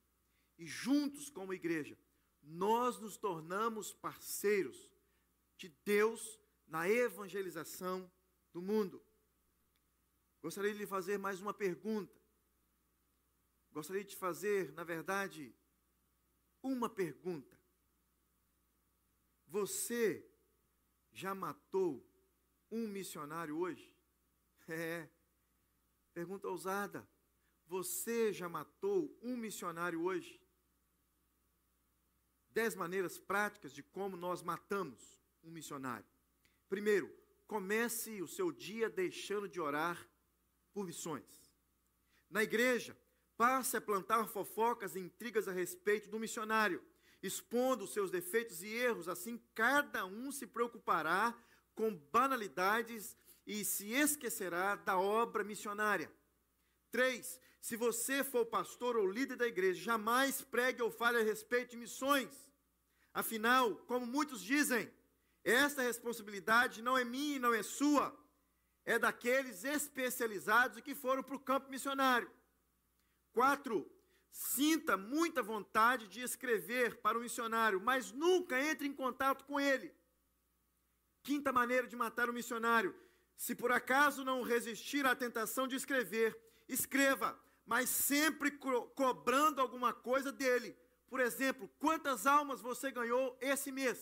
E 0.59 0.66
juntos, 0.66 1.31
como 1.31 1.55
igreja, 1.55 1.99
nós 2.43 3.00
nos 3.00 3.16
tornamos 3.16 3.95
parceiros 3.95 4.93
de 5.57 5.71
Deus 5.83 6.38
na 6.66 6.87
evangelização 6.87 8.12
do 8.52 8.61
mundo. 8.61 9.02
Gostaria 10.43 10.75
de 10.75 10.78
lhe 10.81 10.87
fazer 10.87 11.16
mais 11.16 11.40
uma 11.40 11.55
pergunta. 11.55 12.21
Gostaria 13.73 14.05
de 14.05 14.14
fazer, 14.14 14.73
na 14.73 14.85
verdade, 14.85 15.57
uma 16.62 16.90
pergunta. 16.90 17.59
Você 19.47 20.31
já 21.14 21.35
matou 21.35 22.06
um 22.71 22.87
missionário 22.89 23.59
hoje? 23.59 23.95
É. 24.69 25.09
Pergunta 26.13 26.49
ousada. 26.49 27.09
Você 27.67 28.33
já 28.33 28.49
matou 28.49 29.17
um 29.23 29.37
missionário 29.37 30.03
hoje? 30.03 30.41
Dez 32.51 32.75
maneiras 32.75 33.17
práticas 33.17 33.73
de 33.73 33.83
como 33.83 34.17
nós 34.17 34.43
matamos 34.43 35.23
um 35.45 35.51
missionário. 35.51 36.07
Primeiro, 36.69 37.15
comece 37.47 38.21
o 38.23 38.27
seu 38.27 38.51
dia 38.51 38.91
deixando 38.91 39.49
de 39.49 39.61
orar 39.61 40.09
por 40.73 40.85
missões. 40.85 41.53
Na 42.29 42.43
igreja, 42.43 42.99
passe 43.37 43.77
a 43.77 43.81
plantar 43.81 44.27
fofocas 44.27 44.97
e 44.97 45.01
intrigas 45.01 45.47
a 45.47 45.53
respeito 45.53 46.09
do 46.09 46.19
missionário, 46.19 46.83
expondo 47.23 47.85
os 47.85 47.93
seus 47.93 48.11
defeitos 48.11 48.63
e 48.63 48.69
erros, 48.69 49.09
assim 49.09 49.39
cada 49.55 50.07
um 50.07 50.33
se 50.33 50.47
preocupará 50.47 51.39
com 51.76 51.95
banalidades 52.11 53.16
e 53.47 53.64
se 53.64 53.92
esquecerá 53.92 54.75
da 54.75 54.99
obra 54.99 55.45
missionária. 55.45 56.11
Três, 56.90 57.38
se 57.61 57.76
você 57.76 58.25
for 58.25 58.47
pastor 58.47 58.97
ou 58.97 59.06
líder 59.06 59.37
da 59.37 59.47
igreja, 59.47 59.80
jamais 59.80 60.42
pregue 60.42 60.83
ou 60.83 60.90
fale 60.90 61.18
a 61.18 61.23
respeito 61.23 61.71
de 61.73 61.76
missões. 61.76 62.50
Afinal, 63.12 63.76
como 63.87 64.06
muitos 64.06 64.42
dizem, 64.42 64.92
essa 65.45 65.83
responsabilidade 65.83 66.83
não 66.83 66.99
é 66.99 67.04
minha 67.04 67.37
e 67.37 67.38
não 67.38 67.54
é 67.54 67.62
sua, 67.62 68.14
é 68.85 68.99
daqueles 68.99 69.64
especializados 69.64 70.80
que 70.80 70.95
foram 70.95 71.23
para 71.23 71.37
o 71.37 71.40
campo 71.40 71.71
missionário. 71.71 72.30
Quatro, 73.33 73.90
sinta 74.30 74.97
muita 74.97 75.42
vontade 75.42 76.09
de 76.09 76.21
escrever 76.21 77.00
para 77.00 77.18
o 77.18 77.21
missionário, 77.21 77.80
mas 77.80 78.12
nunca 78.12 78.61
entre 78.61 78.87
em 78.87 78.92
contato 78.92 79.45
com 79.45 79.59
ele. 79.59 79.96
Quinta 81.26 81.52
maneira 81.52 81.88
de 81.88 81.97
matar 81.97 82.30
o 82.30 82.33
missionário: 82.33 82.95
se 83.37 83.52
por 83.61 83.73
acaso 83.73 84.25
não 84.25 84.42
resistir 84.42 85.04
à 85.04 85.14
tentação 85.16 85.66
de 85.66 85.75
escrever, 85.75 86.30
escreva, 86.68 87.28
mas 87.73 87.90
sempre 87.90 88.52
co 88.52 88.87
cobrando 89.00 89.61
alguma 89.61 89.92
coisa 89.92 90.30
dele. 90.30 90.71
Por 91.09 91.18
exemplo, 91.18 91.68
quantas 91.80 92.28
almas 92.28 92.61
você 92.61 92.92
ganhou 92.92 93.37
esse 93.40 93.73
mês? 93.73 93.99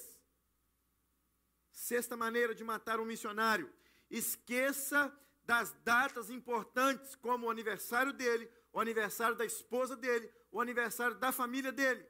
Sexta 1.71 2.15
maneira 2.15 2.55
de 2.55 2.63
matar 2.63 3.01
um 3.01 3.07
missionário: 3.07 3.73
esqueça 4.11 5.01
das 5.47 5.73
datas 5.83 6.29
importantes, 6.29 7.15
como 7.15 7.47
o 7.47 7.51
aniversário 7.51 8.13
dele, 8.13 8.51
o 8.71 8.79
aniversário 8.79 9.35
da 9.35 9.47
esposa 9.47 9.97
dele, 9.97 10.31
o 10.53 10.61
aniversário 10.61 11.17
da 11.17 11.33
família 11.33 11.73
dele. 11.73 12.07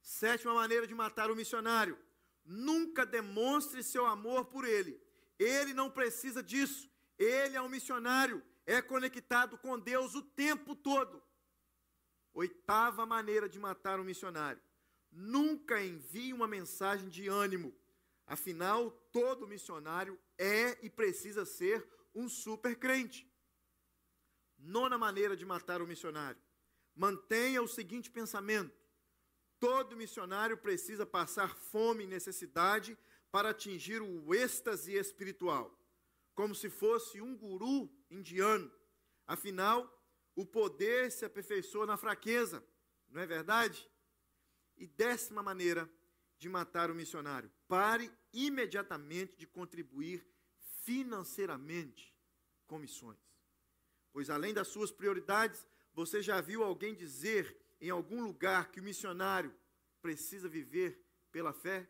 Sétima 0.00 0.54
maneira 0.54 0.86
de 0.86 0.94
matar 0.94 1.30
o 1.30 1.36
missionário: 1.36 2.05
nunca 2.46 3.04
demonstre 3.04 3.82
seu 3.82 4.06
amor 4.06 4.46
por 4.46 4.64
ele. 4.64 5.00
Ele 5.38 5.74
não 5.74 5.90
precisa 5.90 6.42
disso. 6.42 6.90
Ele 7.18 7.56
é 7.56 7.60
um 7.60 7.68
missionário, 7.68 8.42
é 8.64 8.80
conectado 8.80 9.58
com 9.58 9.78
Deus 9.78 10.14
o 10.14 10.22
tempo 10.22 10.74
todo. 10.74 11.22
Oitava 12.32 13.06
maneira 13.06 13.48
de 13.48 13.58
matar 13.58 13.98
um 13.98 14.04
missionário: 14.04 14.60
Nunca 15.10 15.82
envie 15.82 16.32
uma 16.32 16.46
mensagem 16.46 17.08
de 17.08 17.28
ânimo. 17.28 17.74
Afinal, 18.26 18.90
todo 19.12 19.46
missionário 19.46 20.18
é 20.36 20.84
e 20.84 20.90
precisa 20.90 21.44
ser 21.44 21.86
um 22.14 22.28
super 22.28 22.76
crente. 22.76 23.30
Nona 24.58 24.98
maneira 24.98 25.36
de 25.36 25.44
matar 25.44 25.80
o 25.80 25.86
missionário: 25.86 26.40
mantenha 26.94 27.62
o 27.62 27.68
seguinte 27.68 28.10
pensamento: 28.10 28.76
todo 29.58 29.96
missionário 29.96 30.56
precisa 30.56 31.06
passar 31.06 31.56
fome 31.56 32.04
e 32.04 32.06
necessidade 32.06 32.96
para 33.30 33.50
atingir 33.50 34.00
o 34.00 34.34
êxtase 34.34 34.94
espiritual, 34.94 35.76
como 36.34 36.54
se 36.54 36.70
fosse 36.70 37.20
um 37.20 37.36
guru 37.36 37.90
indiano. 38.10 38.70
Afinal, 39.26 39.92
o 40.34 40.44
poder 40.44 41.10
se 41.10 41.24
aperfeiçoa 41.24 41.86
na 41.86 41.96
fraqueza, 41.96 42.64
não 43.08 43.20
é 43.20 43.26
verdade? 43.26 43.90
E 44.76 44.86
décima 44.86 45.42
maneira 45.42 45.90
de 46.38 46.48
matar 46.48 46.90
o 46.90 46.94
missionário: 46.94 47.50
pare 47.66 48.12
imediatamente 48.32 49.36
de 49.36 49.46
contribuir 49.46 50.26
financeiramente 50.84 52.14
com 52.66 52.78
missões. 52.78 53.18
Pois 54.12 54.30
além 54.30 54.54
das 54.54 54.68
suas 54.68 54.90
prioridades, 54.90 55.66
você 55.92 56.22
já 56.22 56.40
viu 56.40 56.62
alguém 56.62 56.94
dizer 56.94 57.56
em 57.80 57.90
algum 57.90 58.24
lugar 58.24 58.70
que 58.70 58.80
o 58.80 58.82
missionário 58.82 59.54
precisa 60.00 60.48
viver 60.48 61.04
pela 61.30 61.52
fé? 61.52 61.88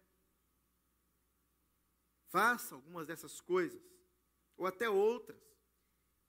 Faça 2.29 2.75
algumas 2.75 3.07
dessas 3.07 3.41
coisas, 3.41 3.83
ou 4.57 4.67
até 4.67 4.89
outras, 4.89 5.41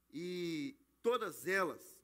e 0.10 0.78
todas 1.02 1.48
elas 1.48 1.98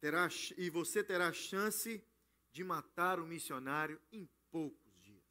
terá, 0.00 0.28
e 0.56 0.70
você 0.70 1.02
terá 1.02 1.32
chance 1.32 2.04
de 2.52 2.64
matar 2.64 3.20
o 3.20 3.26
missionário 3.26 4.00
em 4.10 4.28
poucos 4.50 4.98
dias. 5.00 5.24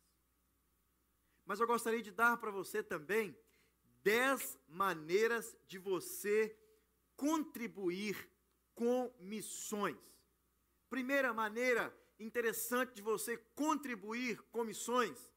Mas 1.45 1.59
eu 1.59 1.67
gostaria 1.67 2.01
de 2.01 2.11
dar 2.11 2.37
para 2.37 2.51
você 2.51 2.81
também 2.83 3.37
dez 4.01 4.57
maneiras 4.67 5.57
de 5.67 5.77
você 5.79 6.57
contribuir 7.15 8.29
com 8.73 9.13
missões. 9.19 9.97
Primeira 10.89 11.33
maneira 11.33 11.93
interessante 12.19 12.93
de 12.93 13.01
você 13.01 13.37
contribuir 13.55 14.41
com 14.51 14.63
missões: 14.63 15.31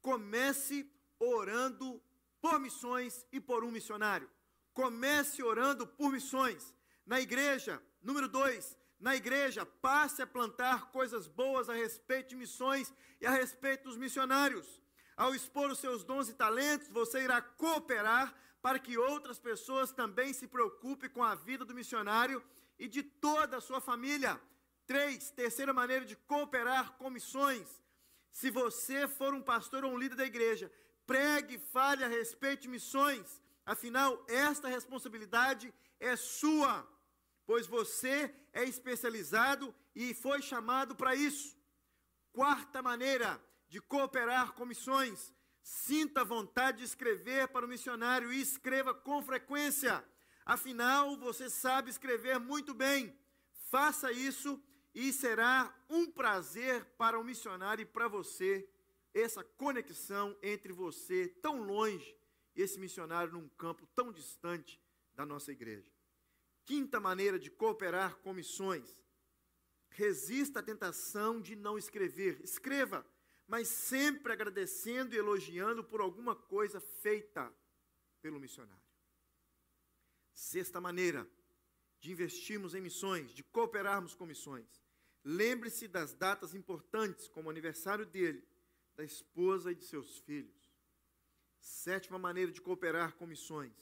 comece 0.00 0.90
orando 1.18 2.02
por 2.40 2.58
missões 2.58 3.26
e 3.32 3.40
por 3.40 3.64
um 3.64 3.70
missionário. 3.70 4.30
Comece 4.74 5.42
orando 5.42 5.86
por 5.86 6.10
missões. 6.10 6.74
Na 7.06 7.20
igreja, 7.20 7.82
número 8.02 8.28
dois, 8.28 8.76
na 8.98 9.16
igreja, 9.16 9.66
passe 9.66 10.22
a 10.22 10.26
plantar 10.26 10.90
coisas 10.92 11.26
boas 11.26 11.68
a 11.68 11.74
respeito 11.74 12.30
de 12.30 12.36
missões 12.36 12.92
e 13.20 13.26
a 13.26 13.30
respeito 13.30 13.84
dos 13.84 13.96
missionários. 13.96 14.80
Ao 15.16 15.34
expor 15.34 15.70
os 15.70 15.78
seus 15.78 16.04
dons 16.04 16.28
e 16.28 16.34
talentos, 16.34 16.88
você 16.88 17.22
irá 17.22 17.40
cooperar 17.42 18.34
para 18.60 18.78
que 18.78 18.96
outras 18.96 19.38
pessoas 19.38 19.92
também 19.92 20.32
se 20.32 20.46
preocupem 20.46 21.10
com 21.10 21.22
a 21.22 21.34
vida 21.34 21.64
do 21.64 21.74
missionário 21.74 22.42
e 22.78 22.88
de 22.88 23.02
toda 23.02 23.56
a 23.56 23.60
sua 23.60 23.80
família. 23.80 24.40
Três, 24.92 25.30
terceira 25.30 25.72
maneira 25.72 26.04
de 26.04 26.14
cooperar 26.14 26.92
com 26.98 27.08
missões. 27.08 27.66
Se 28.30 28.50
você 28.50 29.08
for 29.08 29.32
um 29.32 29.40
pastor 29.40 29.86
ou 29.86 29.92
um 29.92 29.96
líder 29.96 30.16
da 30.16 30.26
igreja, 30.26 30.70
pregue 31.06 31.56
fale 31.58 32.04
a 32.04 32.08
respeito 32.08 32.64
de 32.64 32.68
missões. 32.68 33.40
Afinal, 33.64 34.22
esta 34.28 34.68
responsabilidade 34.68 35.72
é 35.98 36.14
sua 36.14 36.86
pois 37.46 37.66
você 37.66 38.34
é 38.52 38.64
especializado 38.64 39.74
e 39.94 40.12
foi 40.12 40.42
chamado 40.42 40.94
para 40.94 41.14
isso. 41.14 41.56
Quarta 42.30 42.82
maneira 42.82 43.42
de 43.70 43.80
cooperar 43.80 44.52
com 44.52 44.66
missões: 44.66 45.32
sinta 45.62 46.22
vontade 46.22 46.78
de 46.80 46.84
escrever 46.84 47.48
para 47.48 47.64
o 47.64 47.68
missionário 47.68 48.30
e 48.30 48.42
escreva 48.42 48.92
com 48.92 49.22
frequência. 49.22 50.04
Afinal, 50.44 51.16
você 51.16 51.48
sabe 51.48 51.88
escrever 51.88 52.38
muito 52.38 52.74
bem. 52.74 53.18
Faça 53.70 54.12
isso 54.12 54.62
e 54.94 55.12
será 55.12 55.74
um 55.88 56.10
prazer 56.10 56.84
para 56.96 57.18
o 57.18 57.24
missionário 57.24 57.82
e 57.82 57.86
para 57.86 58.08
você 58.08 58.68
essa 59.14 59.42
conexão 59.42 60.36
entre 60.42 60.72
você 60.72 61.28
tão 61.40 61.62
longe 61.62 62.16
e 62.54 62.62
esse 62.62 62.78
missionário 62.78 63.32
num 63.32 63.48
campo 63.50 63.86
tão 63.94 64.12
distante 64.12 64.80
da 65.14 65.24
nossa 65.24 65.52
igreja. 65.52 65.90
Quinta 66.64 67.00
maneira 67.00 67.38
de 67.38 67.50
cooperar 67.50 68.16
com 68.18 68.32
missões. 68.32 69.02
Resista 69.90 70.60
à 70.60 70.62
tentação 70.62 71.40
de 71.40 71.56
não 71.56 71.76
escrever. 71.76 72.40
Escreva, 72.42 73.06
mas 73.46 73.68
sempre 73.68 74.32
agradecendo 74.32 75.14
e 75.14 75.18
elogiando 75.18 75.82
por 75.82 76.00
alguma 76.00 76.34
coisa 76.34 76.80
feita 76.80 77.52
pelo 78.20 78.40
missionário. 78.40 78.82
Sexta 80.32 80.80
maneira 80.80 81.28
de 82.02 82.10
investirmos 82.10 82.74
em 82.74 82.80
missões, 82.80 83.32
de 83.32 83.44
cooperarmos 83.44 84.12
com 84.12 84.26
missões. 84.26 84.66
Lembre-se 85.24 85.86
das 85.86 86.12
datas 86.12 86.52
importantes, 86.52 87.28
como 87.28 87.46
o 87.46 87.50
aniversário 87.50 88.04
dele, 88.04 88.42
da 88.96 89.04
esposa 89.04 89.70
e 89.70 89.76
de 89.76 89.84
seus 89.84 90.18
filhos. 90.18 90.60
Sétima 91.60 92.18
maneira 92.18 92.50
de 92.50 92.60
cooperar 92.60 93.14
com 93.14 93.24
missões. 93.24 93.72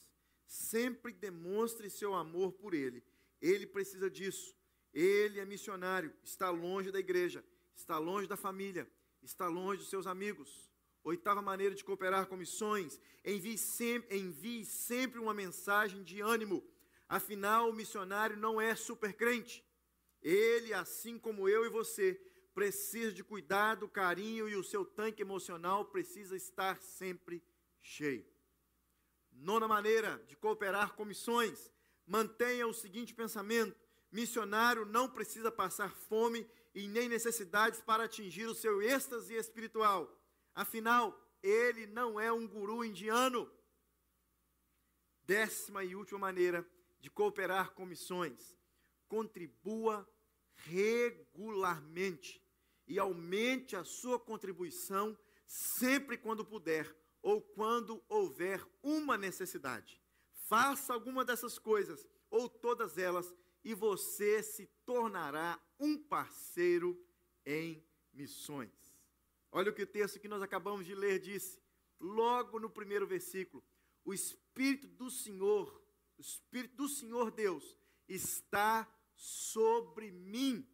Sempre 0.47 1.15
demonstre 1.15 1.89
seu 1.89 2.13
amor 2.15 2.53
por 2.53 2.75
ele. 2.75 3.03
Ele 3.41 3.67
precisa 3.67 4.11
disso. 4.11 4.55
Ele 4.93 5.41
é 5.41 5.47
missionário, 5.47 6.13
está 6.23 6.51
longe 6.51 6.91
da 6.91 6.99
igreja, 6.99 7.43
está 7.75 7.97
longe 7.97 8.27
da 8.27 8.37
família, 8.37 8.87
está 9.23 9.47
longe 9.49 9.79
dos 9.79 9.89
seus 9.89 10.07
amigos. 10.07 10.69
Oitava 11.03 11.41
maneira 11.41 11.75
de 11.75 11.85
cooperar 11.85 12.27
com 12.27 12.37
missões: 12.37 13.01
envie 13.25 13.57
sempre, 13.57 14.19
envie 14.19 14.67
sempre 14.67 15.19
uma 15.19 15.33
mensagem 15.33 16.03
de 16.03 16.21
ânimo. 16.21 16.63
Afinal, 17.11 17.69
o 17.69 17.73
missionário 17.73 18.37
não 18.37 18.61
é 18.61 18.77
super 18.77 19.13
crente. 19.13 19.67
Ele, 20.23 20.73
assim 20.73 21.19
como 21.19 21.49
eu 21.49 21.67
e 21.67 21.69
você, 21.69 22.15
precisa 22.55 23.11
de 23.11 23.25
cuidado, 23.25 23.89
carinho 23.89 24.49
e 24.49 24.55
o 24.55 24.63
seu 24.63 24.85
tanque 24.85 25.21
emocional 25.21 25.87
precisa 25.87 26.37
estar 26.37 26.81
sempre 26.81 27.43
cheio. 27.81 28.25
Nona 29.33 29.67
maneira 29.67 30.23
de 30.29 30.37
cooperar 30.37 30.95
com 30.95 31.05
missões: 31.05 31.73
mantenha 32.07 32.69
o 32.69 32.73
seguinte 32.73 33.13
pensamento: 33.13 33.77
missionário 34.13 34.85
não 34.87 35.11
precisa 35.11 35.51
passar 35.51 35.93
fome 35.93 36.49
e 36.73 36.87
nem 36.87 37.09
necessidades 37.09 37.81
para 37.81 38.05
atingir 38.05 38.47
o 38.47 38.55
seu 38.55 38.81
êxtase 38.81 39.35
espiritual. 39.35 40.17
Afinal, 40.55 41.21
ele 41.43 41.89
não 41.89 42.21
é 42.21 42.31
um 42.31 42.47
guru 42.47 42.85
indiano. 42.85 43.51
Décima 45.25 45.83
e 45.83 45.97
última 45.97 46.21
maneira 46.21 46.65
de 47.01 47.11
cooperar 47.11 47.73
com 47.73 47.87
missões: 47.87 48.57
contribua 49.09 50.09
regularmente 50.55 52.43
e 52.87 52.99
aumente 52.99 53.75
a 53.77 53.85
sua 53.85 54.19
contribuição 54.19 55.17
sempre 55.47 56.17
quando 56.19 56.45
puder 56.45 56.95
ou 57.23 57.41
quando 57.41 58.03
houver 58.09 58.65
uma 58.83 59.17
necessidade. 59.17 60.01
Faça 60.33 60.93
alguma 60.93 61.25
dessas 61.25 61.59
coisas 61.59 62.07
ou 62.31 62.49
todas 62.49 62.99
elas 62.99 63.35
e 63.63 63.75
você 63.75 64.43
se 64.43 64.67
tornará 64.85 65.61
um 65.79 65.99
parceiro 65.99 67.01
em 67.45 67.85
missões. 68.13 68.99
Olha 69.53 69.71
o 69.71 69.75
que 69.75 69.83
o 69.83 69.87
texto 69.87 70.21
que 70.21 70.29
nós 70.29 70.43
acabamos 70.43 70.87
de 70.87 70.95
ler 70.95 71.19
disse, 71.19 71.61
logo 71.99 72.59
no 72.59 72.71
primeiro 72.71 73.07
versículo: 73.07 73.63
O 74.05 74.15
Espírito 74.15 74.89
do 74.89 75.11
Senhor, 75.11 75.80
o 76.21 76.23
Espírito 76.23 76.77
do 76.77 76.87
Senhor 76.87 77.31
Deus, 77.31 77.65
está 78.07 78.87
sobre 79.15 80.11
mim. 80.11 80.69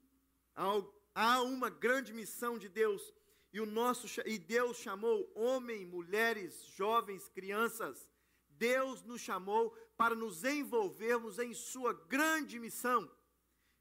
Há 1.14 1.40
uma 1.40 1.70
grande 1.70 2.12
missão 2.12 2.58
de 2.58 2.68
Deus 2.68 3.14
e, 3.52 3.60
o 3.60 3.66
nosso, 3.66 4.08
e 4.26 4.40
Deus 4.40 4.76
chamou 4.78 5.30
homens, 5.36 5.86
mulheres, 5.86 6.64
jovens, 6.74 7.28
crianças. 7.28 8.10
Deus 8.48 9.04
nos 9.04 9.20
chamou 9.20 9.70
para 9.96 10.16
nos 10.16 10.42
envolvermos 10.42 11.38
em 11.38 11.54
Sua 11.54 11.92
grande 11.92 12.58
missão. 12.58 13.08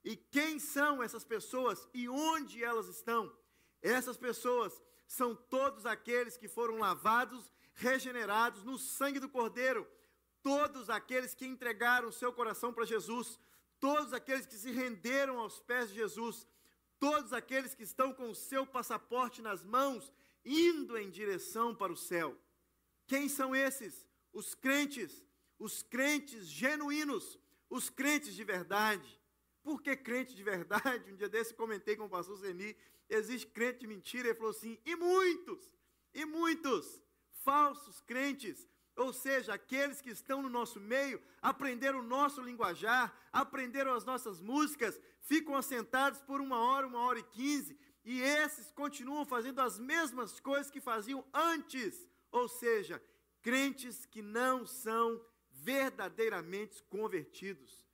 E 0.04 0.16
quem 0.16 0.60
são 0.60 1.02
essas 1.02 1.26
pessoas 1.26 1.88
e 1.96 2.08
onde 2.08 2.64
elas 2.64 2.88
estão? 2.88 3.36
Essas 3.82 4.18
pessoas 4.18 4.80
são 5.08 5.36
todos 5.36 5.88
aqueles 5.88 6.38
que 6.38 6.48
foram 6.48 6.78
lavados, 6.78 7.52
regenerados 7.74 8.64
no 8.64 8.78
sangue 8.78 9.20
do 9.20 9.28
Cordeiro, 9.28 9.88
todos 10.46 10.92
aqueles 10.92 11.34
que 11.34 11.48
entregaram 11.48 12.12
seu 12.12 12.32
coração 12.32 12.72
para 12.72 12.86
Jesus, 12.86 13.40
todos 13.80 14.14
aqueles 14.14 14.46
que 14.46 14.56
se 14.56 14.70
renderam 14.70 15.40
aos 15.40 15.60
pés 15.60 15.90
de 15.90 15.96
Jesus, 15.96 16.48
todos 17.00 17.34
aqueles 17.34 17.74
que 17.74 17.82
estão 17.82 18.14
com 18.14 18.30
o 18.30 18.36
seu 18.36 18.64
passaporte 18.64 19.42
nas 19.42 19.64
mãos, 19.64 20.14
indo 20.46 21.00
em 21.00 21.10
direção 21.10 21.74
para 21.74 21.92
o 21.92 21.98
céu. 21.98 22.38
Quem 23.08 23.28
são 23.28 23.56
esses? 23.56 24.08
Os 24.32 24.54
crentes, 24.54 25.26
os 25.58 25.82
crentes 25.82 26.46
genuínos, 26.46 27.40
os 27.68 27.90
crentes 27.90 28.36
de 28.36 28.44
verdade. 28.44 29.20
Por 29.64 29.82
que 29.82 29.96
crente 29.96 30.36
de 30.36 30.44
verdade? 30.44 31.10
Um 31.12 31.16
dia 31.16 31.28
desse 31.28 31.56
comentei 31.56 31.96
com 31.96 32.06
o 32.06 32.10
pastor 32.10 32.38
Zeni, 32.38 32.78
existe 33.10 33.48
crente 33.48 33.80
de 33.80 33.88
mentira, 33.88 34.28
ele 34.28 34.38
falou 34.38 34.52
assim, 34.52 34.78
e 34.86 34.96
muitos, 34.96 35.72
e 36.14 36.24
muitos 36.24 37.02
falsos 37.32 38.00
crentes, 38.02 38.70
ou 38.96 39.12
seja, 39.12 39.54
aqueles 39.54 40.02
que 40.02 40.10
estão 40.10 40.42
no 40.42 40.50
nosso 40.50 40.80
meio, 40.80 41.22
aprenderam 41.42 42.00
o 42.00 42.08
nosso 42.08 42.42
linguajar, 42.42 43.14
aprenderam 43.32 43.94
as 43.94 44.06
nossas 44.06 44.40
músicas, 44.40 45.00
ficam 45.22 45.56
assentados 45.56 46.22
por 46.22 46.40
uma 46.40 46.58
hora, 46.60 46.88
uma 46.88 47.00
hora 47.00 47.20
e 47.20 47.24
quinze, 47.24 47.78
e 48.06 48.22
esses 48.22 48.72
continuam 48.72 49.26
fazendo 49.26 49.60
as 49.60 49.80
mesmas 49.80 50.40
coisas 50.40 50.72
que 50.72 50.80
faziam 50.80 51.26
antes, 51.34 52.08
ou 52.32 52.48
seja, 52.48 53.02
crentes 53.42 54.06
que 54.06 54.22
não 54.22 54.66
são 54.66 55.20
verdadeiramente 55.52 56.84
convertidos. 56.84 57.86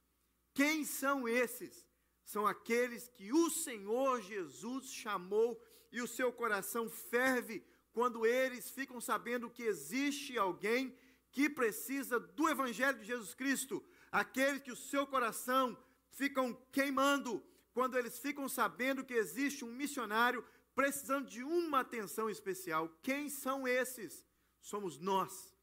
Quem 0.53 0.83
são 0.83 1.27
esses? 1.27 1.87
São 2.23 2.45
aqueles 2.45 3.07
que 3.07 3.31
o 3.33 3.49
Senhor 3.49 4.21
Jesus 4.21 4.91
chamou 4.91 5.61
e 5.91 6.01
o 6.01 6.07
seu 6.07 6.31
coração 6.31 6.89
ferve 6.89 7.63
quando 7.93 8.25
eles 8.25 8.69
ficam 8.69 8.99
sabendo 9.01 9.49
que 9.49 9.63
existe 9.63 10.37
alguém 10.37 10.95
que 11.31 11.49
precisa 11.49 12.19
do 12.19 12.49
Evangelho 12.49 12.99
de 12.99 13.05
Jesus 13.05 13.33
Cristo, 13.33 13.83
aqueles 14.11 14.61
que 14.61 14.71
o 14.71 14.75
seu 14.75 15.07
coração 15.07 15.77
ficam 16.09 16.53
queimando 16.71 17.43
quando 17.73 17.97
eles 17.97 18.19
ficam 18.19 18.49
sabendo 18.49 19.03
que 19.03 19.13
existe 19.13 19.63
um 19.63 19.71
missionário 19.71 20.45
precisando 20.75 21.29
de 21.29 21.43
uma 21.43 21.79
atenção 21.81 22.29
especial. 22.29 22.89
Quem 23.01 23.29
são 23.29 23.67
esses? 23.67 24.25
Somos 24.59 24.97
nós, 24.97 25.55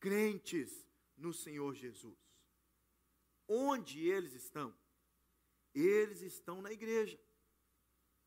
crentes 0.00 0.86
no 1.16 1.32
Senhor 1.32 1.74
Jesus. 1.74 2.18
Onde 3.46 4.08
eles 4.08 4.34
estão? 4.34 4.74
Eles 5.74 6.22
estão 6.22 6.60
na 6.60 6.72
igreja. 6.72 7.18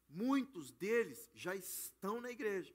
Muitos 0.08 0.72
deles 0.72 1.30
já 1.34 1.56
estão 1.56 2.22
na 2.22 2.32
igreja. 2.32 2.74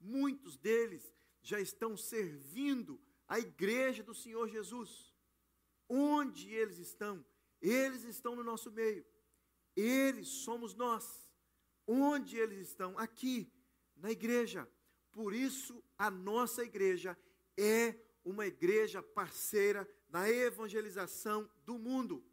Muitos 0.00 0.56
deles 0.56 1.14
já 1.42 1.60
estão 1.60 1.96
servindo 1.96 3.00
a 3.28 3.38
igreja 3.38 4.02
do 4.02 4.14
Senhor 4.14 4.48
Jesus. 4.48 5.14
Onde 5.88 6.52
eles 6.52 6.78
estão? 6.78 7.24
Eles 7.60 8.04
estão 8.04 8.34
no 8.34 8.42
nosso 8.42 8.70
meio. 8.70 9.04
Eles 9.76 10.28
somos 10.28 10.74
nós. 10.74 11.30
Onde 11.86 12.36
eles 12.36 12.58
estão? 12.58 12.98
Aqui, 12.98 13.52
na 13.96 14.10
igreja. 14.10 14.68
Por 15.12 15.34
isso, 15.34 15.82
a 15.98 16.10
nossa 16.10 16.64
igreja 16.64 17.18
é 17.56 17.94
uma 18.24 18.46
igreja 18.46 19.02
parceira 19.02 19.88
na 20.08 20.28
evangelização 20.28 21.50
do 21.64 21.78
mundo. 21.78 22.24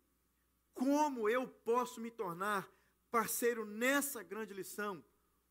Como 0.74 1.28
eu 1.28 1.48
posso 1.48 2.00
me 2.00 2.12
tornar 2.12 2.72
parceiro 3.10 3.66
nessa 3.66 4.22
grande 4.24 4.54
lição? 4.54 5.04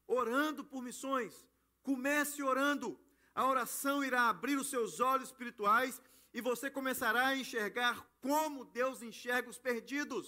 Orando 0.07 0.65
por 0.65 0.83
missões, 0.83 1.49
Comece 1.89 2.43
orando. 2.43 2.89
A 3.33 3.47
oração 3.47 4.03
irá 4.03 4.23
abrir 4.29 4.57
os 4.57 4.69
seus 4.69 4.99
olhos 4.99 5.29
espirituais 5.29 6.03
e 6.35 6.41
você 6.41 6.69
começará 6.69 7.29
a 7.29 7.37
enxergar 7.37 7.95
como 8.21 8.65
Deus 8.65 9.03
enxerga 9.03 9.49
os 9.49 9.59
perdidos. 9.67 10.27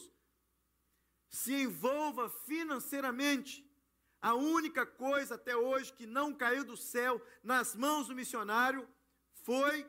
Se 1.28 1.52
envolva 1.52 2.30
financeiramente. 2.30 3.54
A 4.22 4.34
única 4.34 4.86
coisa 4.86 5.34
até 5.34 5.56
hoje 5.56 5.92
que 5.92 6.06
não 6.06 6.32
caiu 6.32 6.64
do 6.64 6.76
céu 6.76 7.20
nas 7.42 7.74
mãos 7.74 8.06
do 8.06 8.14
missionário 8.14 8.88
foi 9.46 9.84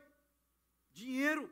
dinheiro. 0.90 1.44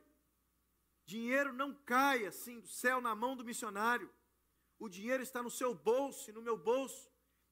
Dinheiro 1.05 1.53
não 1.53 1.73
cai 1.93 2.27
assim 2.27 2.59
do 2.59 2.69
céu 2.83 3.01
na 3.01 3.15
mão 3.15 3.37
do 3.37 3.45
missionário. 3.45 4.13
O 4.81 4.89
dinheiro 4.89 5.23
está 5.23 5.41
no 5.45 5.51
seu 5.61 5.73
bolso 5.77 6.29
e 6.29 6.33
no 6.33 6.43
meu 6.43 6.57
bolso. 6.57 7.08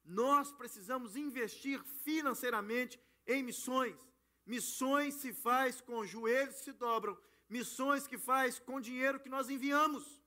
Nós 0.06 0.52
precisamos 0.52 1.16
investir 1.16 1.82
financeiramente 2.04 2.98
em 3.26 3.42
missões. 3.42 3.98
Missões 4.46 5.14
se 5.14 5.32
faz 5.32 5.80
com 5.80 6.06
joelhos 6.06 6.56
que 6.56 6.64
se 6.64 6.72
dobram, 6.72 7.18
missões 7.48 8.06
que 8.06 8.16
faz 8.16 8.60
com 8.60 8.80
dinheiro 8.80 9.18
que 9.18 9.28
nós 9.28 9.50
enviamos. 9.50 10.22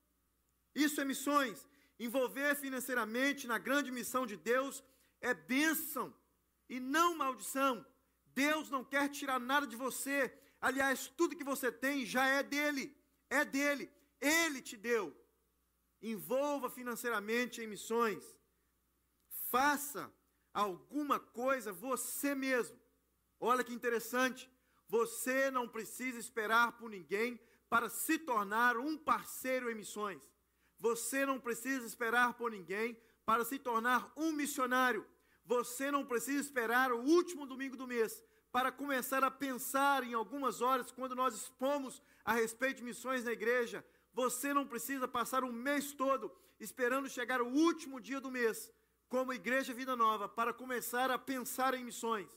Isso 0.75 0.99
é 0.99 1.05
missões. 1.05 1.65
Envolver 1.97 2.55
financeiramente 2.55 3.47
na 3.47 3.57
grande 3.57 3.91
missão 3.91 4.25
de 4.25 4.35
Deus 4.35 4.83
é 5.21 5.33
bênção 5.33 6.13
e 6.67 6.79
não 6.79 7.15
maldição. 7.15 7.85
Deus 8.33 8.69
não 8.69 8.83
quer 8.83 9.09
tirar 9.09 9.39
nada 9.39 9.65
de 9.65 9.77
você. 9.77 10.33
Aliás, 10.59 11.07
tudo 11.07 11.35
que 11.35 11.43
você 11.43 11.71
tem 11.71 12.05
já 12.05 12.25
é 12.25 12.43
dele. 12.43 12.95
É 13.29 13.45
dele. 13.45 13.89
Ele 14.19 14.61
te 14.61 14.75
deu. 14.75 15.15
Envolva 16.01 16.69
financeiramente 16.69 17.61
em 17.61 17.67
missões. 17.67 18.38
Faça 19.49 20.13
alguma 20.53 21.19
coisa 21.19 21.71
você 21.71 22.35
mesmo. 22.35 22.79
Olha 23.39 23.63
que 23.63 23.73
interessante. 23.73 24.49
Você 24.87 25.49
não 25.49 25.67
precisa 25.67 26.19
esperar 26.19 26.73
por 26.73 26.89
ninguém 26.89 27.39
para 27.67 27.89
se 27.89 28.17
tornar 28.17 28.77
um 28.77 28.97
parceiro 28.97 29.69
em 29.69 29.75
missões. 29.75 30.21
Você 30.77 31.25
não 31.25 31.39
precisa 31.39 31.85
esperar 31.85 32.33
por 32.33 32.51
ninguém 32.51 32.97
para 33.25 33.43
se 33.43 33.59
tornar 33.59 34.11
um 34.15 34.31
missionário. 34.31 35.05
Você 35.45 35.91
não 35.91 36.05
precisa 36.05 36.41
esperar 36.41 36.91
o 36.91 37.01
último 37.01 37.45
domingo 37.45 37.75
do 37.75 37.87
mês 37.87 38.23
para 38.51 38.71
começar 38.71 39.23
a 39.23 39.31
pensar 39.31 40.03
em 40.03 40.13
algumas 40.13 40.61
horas 40.61 40.91
quando 40.91 41.15
nós 41.15 41.35
expomos 41.35 42.01
a 42.23 42.33
respeito 42.33 42.77
de 42.77 42.83
missões 42.83 43.23
na 43.23 43.31
igreja. 43.31 43.85
Você 44.13 44.53
não 44.53 44.65
precisa 44.65 45.07
passar 45.07 45.43
um 45.43 45.51
mês 45.51 45.91
todo 45.91 46.31
esperando 46.59 47.09
chegar 47.09 47.41
o 47.41 47.47
último 47.47 48.01
dia 48.01 48.19
do 48.19 48.29
mês, 48.29 48.71
como 49.09 49.33
Igreja 49.33 49.73
Vida 49.73 49.95
Nova, 49.95 50.29
para 50.29 50.53
começar 50.53 51.09
a 51.09 51.17
pensar 51.17 51.73
em 51.73 51.83
missões. 51.83 52.29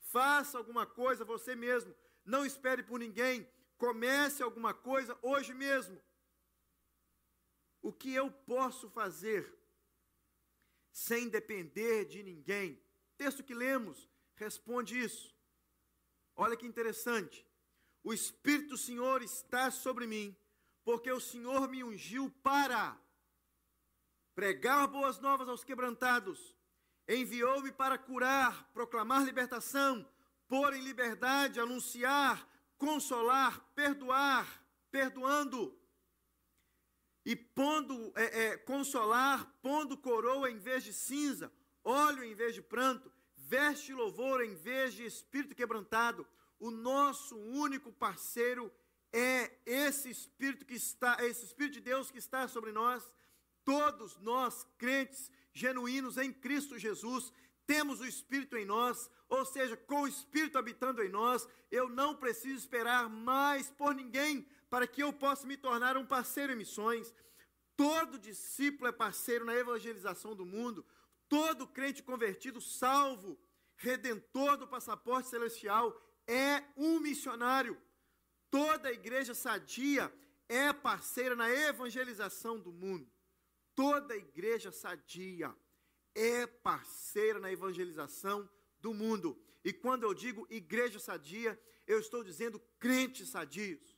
Faça 0.00 0.56
alguma 0.56 0.86
coisa 0.86 1.24
você 1.24 1.54
mesmo. 1.54 1.94
Não 2.24 2.46
espere 2.46 2.82
por 2.82 2.98
ninguém. 2.98 3.46
Comece 3.76 4.42
alguma 4.42 4.72
coisa 4.72 5.16
hoje 5.20 5.52
mesmo. 5.52 6.00
O 7.82 7.92
que 7.92 8.12
eu 8.12 8.30
posso 8.30 8.88
fazer 8.88 9.54
sem 10.90 11.28
depender 11.28 12.06
de 12.06 12.22
ninguém? 12.22 12.82
Texto 13.18 13.44
que 13.44 13.54
lemos 13.54 14.08
responde 14.34 14.98
isso. 14.98 15.36
Olha 16.34 16.56
que 16.56 16.66
interessante. 16.66 17.46
O 18.02 18.14
Espírito 18.14 18.70
do 18.70 18.78
Senhor 18.78 19.22
está 19.22 19.70
sobre 19.70 20.06
mim, 20.06 20.34
porque 20.82 21.12
o 21.12 21.20
Senhor 21.20 21.68
me 21.68 21.84
ungiu 21.84 22.30
para 22.42 22.98
pregar 24.38 24.86
boas 24.86 25.18
novas 25.18 25.48
aos 25.48 25.64
quebrantados, 25.64 26.54
enviou-me 27.08 27.72
para 27.72 27.98
curar, 27.98 28.70
proclamar 28.72 29.24
libertação, 29.24 30.08
pôr 30.46 30.74
em 30.74 30.80
liberdade, 30.80 31.58
anunciar, 31.58 32.48
consolar, 32.76 33.58
perdoar, 33.74 34.46
perdoando, 34.92 35.76
e 37.24 37.34
pondo, 37.34 38.12
é, 38.14 38.44
é, 38.44 38.56
consolar, 38.58 39.44
pondo 39.60 39.98
coroa 39.98 40.48
em 40.48 40.60
vez 40.60 40.84
de 40.84 40.92
cinza, 40.92 41.52
óleo 41.82 42.22
em 42.22 42.36
vez 42.36 42.54
de 42.54 42.62
pranto, 42.62 43.10
veste 43.34 43.92
louvor 43.92 44.40
em 44.44 44.54
vez 44.54 44.94
de 44.94 45.04
espírito 45.04 45.56
quebrantado. 45.56 46.24
O 46.60 46.70
nosso 46.70 47.36
único 47.36 47.90
parceiro 47.90 48.72
é 49.12 49.50
esse 49.66 50.08
espírito 50.08 50.64
que 50.64 50.74
está, 50.74 51.16
esse 51.26 51.44
espírito 51.44 51.74
de 51.74 51.80
Deus 51.80 52.08
que 52.08 52.18
está 52.18 52.46
sobre 52.46 52.70
nós. 52.70 53.17
Todos 53.68 54.16
nós, 54.20 54.66
crentes 54.78 55.30
genuínos 55.52 56.16
em 56.16 56.32
Cristo 56.32 56.78
Jesus, 56.78 57.30
temos 57.66 58.00
o 58.00 58.06
espírito 58.06 58.56
em 58.56 58.64
nós, 58.64 59.10
ou 59.28 59.44
seja, 59.44 59.76
com 59.76 60.04
o 60.04 60.08
espírito 60.08 60.56
habitando 60.56 61.02
em 61.02 61.10
nós, 61.10 61.46
eu 61.70 61.86
não 61.86 62.16
preciso 62.16 62.56
esperar 62.56 63.10
mais 63.10 63.70
por 63.70 63.94
ninguém 63.94 64.48
para 64.70 64.86
que 64.86 65.02
eu 65.02 65.12
possa 65.12 65.46
me 65.46 65.54
tornar 65.54 65.98
um 65.98 66.06
parceiro 66.06 66.54
em 66.54 66.56
missões. 66.56 67.14
Todo 67.76 68.18
discípulo 68.18 68.88
é 68.88 68.92
parceiro 68.92 69.44
na 69.44 69.54
evangelização 69.54 70.34
do 70.34 70.46
mundo. 70.46 70.82
Todo 71.28 71.68
crente 71.68 72.02
convertido, 72.02 72.62
salvo, 72.62 73.38
redentor 73.76 74.56
do 74.56 74.66
passaporte 74.66 75.28
celestial, 75.28 75.94
é 76.26 76.64
um 76.74 77.00
missionário. 77.00 77.76
Toda 78.50 78.90
igreja 78.90 79.34
sadia 79.34 80.10
é 80.48 80.72
parceira 80.72 81.36
na 81.36 81.50
evangelização 81.50 82.58
do 82.58 82.72
mundo. 82.72 83.06
Toda 83.78 84.16
igreja 84.16 84.72
sadia 84.72 85.54
é 86.12 86.48
parceira 86.48 87.38
na 87.38 87.52
evangelização 87.52 88.50
do 88.80 88.92
mundo. 88.92 89.40
E 89.62 89.72
quando 89.72 90.02
eu 90.02 90.12
digo 90.12 90.48
igreja 90.50 90.98
sadia, 90.98 91.56
eu 91.86 92.00
estou 92.00 92.24
dizendo 92.24 92.58
crentes 92.80 93.28
sadios. 93.28 93.96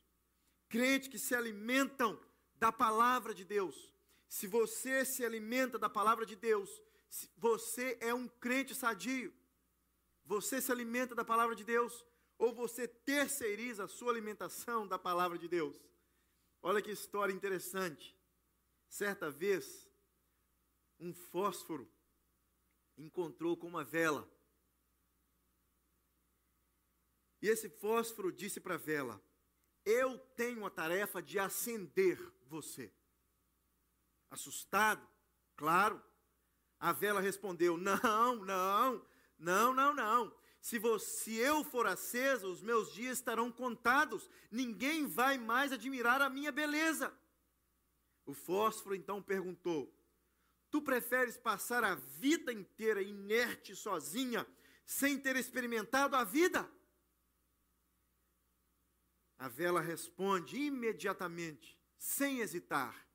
Crentes 0.69 1.07
que 1.07 1.17
se 1.17 1.33
alimentam 1.33 2.21
da 2.59 2.71
palavra 2.71 3.33
de 3.33 3.43
Deus. 3.43 3.91
Se 4.29 4.45
você 4.45 5.03
se 5.03 5.25
alimenta 5.25 5.79
da 5.79 5.89
palavra 5.89 6.27
de 6.27 6.35
Deus, 6.35 6.69
você 7.35 7.97
é 7.99 8.13
um 8.13 8.27
crente 8.27 8.75
sadio. 8.75 9.33
Você 10.25 10.61
se 10.61 10.71
alimenta 10.71 11.15
da 11.15 11.25
palavra 11.25 11.55
de 11.55 11.63
Deus 11.63 12.05
ou 12.37 12.53
você 12.53 12.87
terceiriza 12.87 13.85
a 13.85 13.87
sua 13.87 14.11
alimentação 14.11 14.87
da 14.87 14.99
palavra 14.99 15.39
de 15.39 15.47
Deus? 15.47 15.75
Olha 16.61 16.83
que 16.83 16.91
história 16.91 17.33
interessante. 17.33 18.15
Certa 18.91 19.31
vez, 19.31 19.89
um 20.99 21.13
fósforo 21.13 21.89
encontrou 22.97 23.55
com 23.55 23.65
uma 23.65 23.85
vela. 23.85 24.29
E 27.41 27.47
esse 27.47 27.69
fósforo 27.69 28.33
disse 28.33 28.59
para 28.59 28.75
a 28.75 28.77
vela: 28.77 29.23
Eu 29.85 30.19
tenho 30.35 30.65
a 30.65 30.69
tarefa 30.69 31.21
de 31.21 31.39
acender 31.39 32.19
você. 32.47 32.91
Assustado, 34.29 35.07
claro, 35.55 36.03
a 36.77 36.91
vela 36.91 37.21
respondeu: 37.21 37.77
Não, 37.77 38.35
não, 38.43 39.05
não, 39.39 39.73
não, 39.73 39.93
não. 39.93 40.35
Se, 40.59 40.77
você, 40.77 41.05
se 41.23 41.35
eu 41.37 41.63
for 41.63 41.87
acesa, 41.87 42.45
os 42.45 42.61
meus 42.61 42.91
dias 42.91 43.19
estarão 43.19 43.49
contados. 43.53 44.29
Ninguém 44.51 45.07
vai 45.07 45.37
mais 45.37 45.71
admirar 45.71 46.21
a 46.21 46.29
minha 46.29 46.51
beleza. 46.51 47.17
O 48.25 48.33
fósforo 48.33 48.95
então 48.95 49.21
perguntou: 49.21 49.93
Tu 50.69 50.81
preferes 50.81 51.37
passar 51.37 51.83
a 51.83 51.95
vida 51.95 52.53
inteira 52.53 53.01
inerte 53.01 53.75
sozinha, 53.75 54.47
sem 54.85 55.19
ter 55.19 55.35
experimentado 55.35 56.15
a 56.15 56.23
vida? 56.23 56.69
A 59.37 59.47
vela 59.47 59.81
responde 59.81 60.57
imediatamente, 60.57 61.79
sem 61.97 62.39
hesitar: 62.39 63.07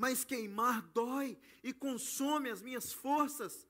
mas 0.00 0.24
queimar 0.24 0.80
dói 0.80 1.38
e 1.62 1.74
consome 1.74 2.48
as 2.48 2.62
minhas 2.62 2.90
forças. 2.90 3.66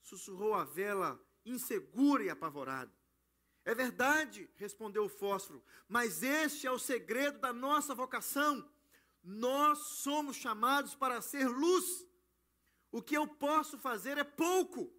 Sussurrou 0.00 0.54
a 0.54 0.64
vela, 0.64 1.20
insegura 1.44 2.22
e 2.22 2.30
apavorada. 2.30 2.96
É 3.64 3.74
verdade, 3.74 4.48
respondeu 4.54 5.04
o 5.04 5.08
fósforo, 5.08 5.62
mas 5.88 6.22
este 6.22 6.66
é 6.66 6.70
o 6.70 6.78
segredo 6.78 7.40
da 7.40 7.52
nossa 7.52 7.92
vocação. 7.92 8.70
Nós 9.22 9.78
somos 9.78 10.36
chamados 10.36 10.94
para 10.94 11.20
ser 11.20 11.48
luz. 11.48 12.06
O 12.90 13.02
que 13.02 13.16
eu 13.16 13.26
posso 13.26 13.78
fazer 13.78 14.16
é 14.18 14.24
pouco. 14.24 14.92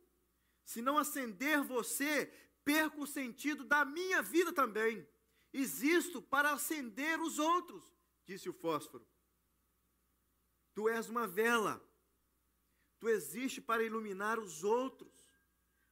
Se 0.63 0.81
não 0.81 0.97
acender 0.97 1.63
você, 1.63 2.27
perco 2.63 3.03
o 3.03 3.07
sentido 3.07 3.63
da 3.63 3.83
minha 3.83 4.21
vida 4.21 4.53
também. 4.53 5.07
Existo 5.51 6.21
para 6.21 6.51
acender 6.51 7.19
os 7.19 7.39
outros, 7.39 7.83
disse 8.25 8.47
o 8.47 8.53
fósforo. 8.53 9.07
Tu 10.75 10.87
és 10.87 11.09
uma 11.09 11.27
vela. 11.27 11.83
Tu 12.99 13.09
existes 13.09 13.63
para 13.63 13.81
iluminar 13.81 14.37
os 14.37 14.63
outros, 14.63 15.25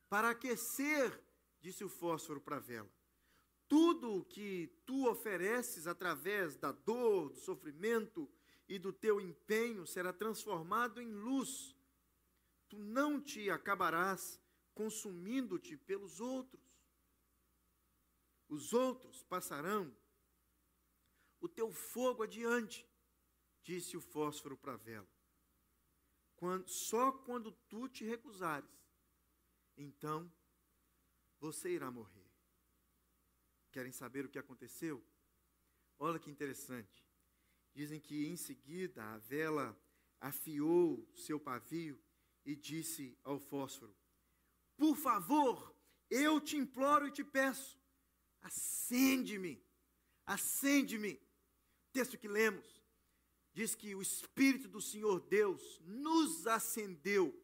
para 0.09 0.29
aquecer, 0.29 1.23
disse 1.59 1.83
o 1.83 1.89
fósforo 1.89 2.41
para 2.41 2.57
a 2.57 2.59
vela. 2.59 2.96
Tudo 3.67 4.17
o 4.17 4.25
que 4.25 4.67
tu 4.85 5.07
ofereces 5.09 5.87
através 5.87 6.55
da 6.55 6.71
dor, 6.71 7.29
do 7.29 7.39
sofrimento 7.39 8.29
e 8.67 8.79
do 8.79 8.93
teu 8.93 9.19
empenho 9.19 9.85
será 9.85 10.13
transformado 10.13 11.01
em 11.01 11.11
luz. 11.11 11.75
Tu 12.69 12.77
não 12.77 13.21
te 13.21 13.49
acabarás 13.49 14.39
consumindo-te 14.73 15.75
pelos 15.77 16.19
outros. 16.19 16.61
Os 18.47 18.73
outros 18.73 19.23
passarão 19.23 19.93
o 21.39 21.47
teu 21.47 21.71
fogo 21.71 22.23
adiante 22.23 22.87
disse 23.63 23.97
o 23.97 24.01
fósforo 24.01 24.57
para 24.57 24.73
a 24.73 24.77
vela. 24.77 25.07
Quando, 26.35 26.69
só 26.69 27.11
quando 27.11 27.51
tu 27.67 27.89
te 27.89 28.05
recusares, 28.05 28.69
então 29.75 30.31
você 31.39 31.71
irá 31.71 31.91
morrer. 31.91 32.26
Querem 33.77 33.91
saber 33.91 34.25
o 34.25 34.29
que 34.29 34.39
aconteceu? 34.39 35.05
Olha 35.99 36.17
que 36.17 36.31
interessante. 36.31 37.05
Dizem 37.75 37.99
que 37.99 38.25
em 38.25 38.35
seguida 38.35 39.03
a 39.03 39.19
vela 39.19 39.79
afiou 40.19 41.07
seu 41.13 41.39
pavio 41.39 42.01
e 42.43 42.55
disse 42.55 43.15
ao 43.23 43.39
fósforo: 43.39 43.95
Por 44.75 44.97
favor, 44.97 45.75
eu 46.09 46.41
te 46.41 46.57
imploro 46.57 47.07
e 47.07 47.11
te 47.11 47.23
peço, 47.23 47.79
acende-me, 48.41 49.63
acende-me. 50.25 51.21
Texto 51.93 52.17
que 52.17 52.27
lemos 52.27 52.83
diz 53.53 53.75
que 53.75 53.93
o 53.93 54.01
Espírito 54.01 54.67
do 54.67 54.81
Senhor 54.81 55.19
Deus 55.19 55.79
nos 55.83 56.47
acendeu. 56.47 57.39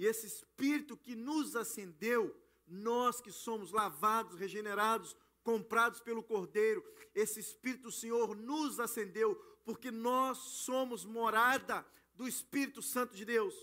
E 0.00 0.04
esse 0.04 0.26
Espírito 0.26 0.96
que 0.96 1.14
nos 1.14 1.54
acendeu, 1.54 2.36
nós 2.66 3.20
que 3.20 3.30
somos 3.30 3.70
lavados, 3.70 4.36
regenerados, 4.36 5.16
comprados 5.48 5.98
pelo 5.98 6.22
Cordeiro, 6.22 6.84
esse 7.14 7.40
Espírito 7.40 7.84
do 7.84 7.90
Senhor 7.90 8.36
nos 8.36 8.78
acendeu, 8.78 9.34
porque 9.64 9.90
nós 9.90 10.36
somos 10.36 11.06
morada 11.06 11.86
do 12.14 12.28
Espírito 12.28 12.82
Santo 12.82 13.16
de 13.16 13.24
Deus. 13.24 13.54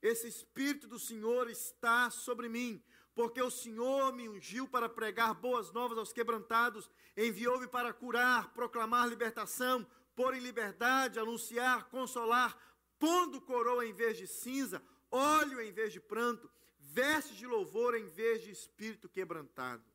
Esse 0.00 0.26
Espírito 0.26 0.88
do 0.88 0.98
Senhor 0.98 1.50
está 1.50 2.08
sobre 2.08 2.48
mim, 2.48 2.82
porque 3.14 3.42
o 3.42 3.50
Senhor 3.50 4.10
me 4.14 4.26
ungiu 4.26 4.66
para 4.66 4.88
pregar 4.88 5.34
boas 5.34 5.70
novas 5.70 5.98
aos 5.98 6.14
quebrantados, 6.14 6.90
enviou-me 7.14 7.68
para 7.68 7.92
curar, 7.92 8.54
proclamar 8.54 9.06
libertação, 9.06 9.86
pôr 10.16 10.32
em 10.32 10.40
liberdade, 10.40 11.18
anunciar, 11.18 11.90
consolar, 11.90 12.56
pondo 12.98 13.38
coroa 13.38 13.84
em 13.84 13.92
vez 13.92 14.16
de 14.16 14.26
cinza, 14.26 14.82
óleo 15.10 15.60
em 15.60 15.72
vez 15.72 15.92
de 15.92 16.00
pranto, 16.00 16.50
veste 16.78 17.34
de 17.34 17.46
louvor 17.46 17.94
em 17.94 18.06
vez 18.06 18.40
de 18.40 18.50
espírito 18.50 19.10
quebrantado. 19.10 19.91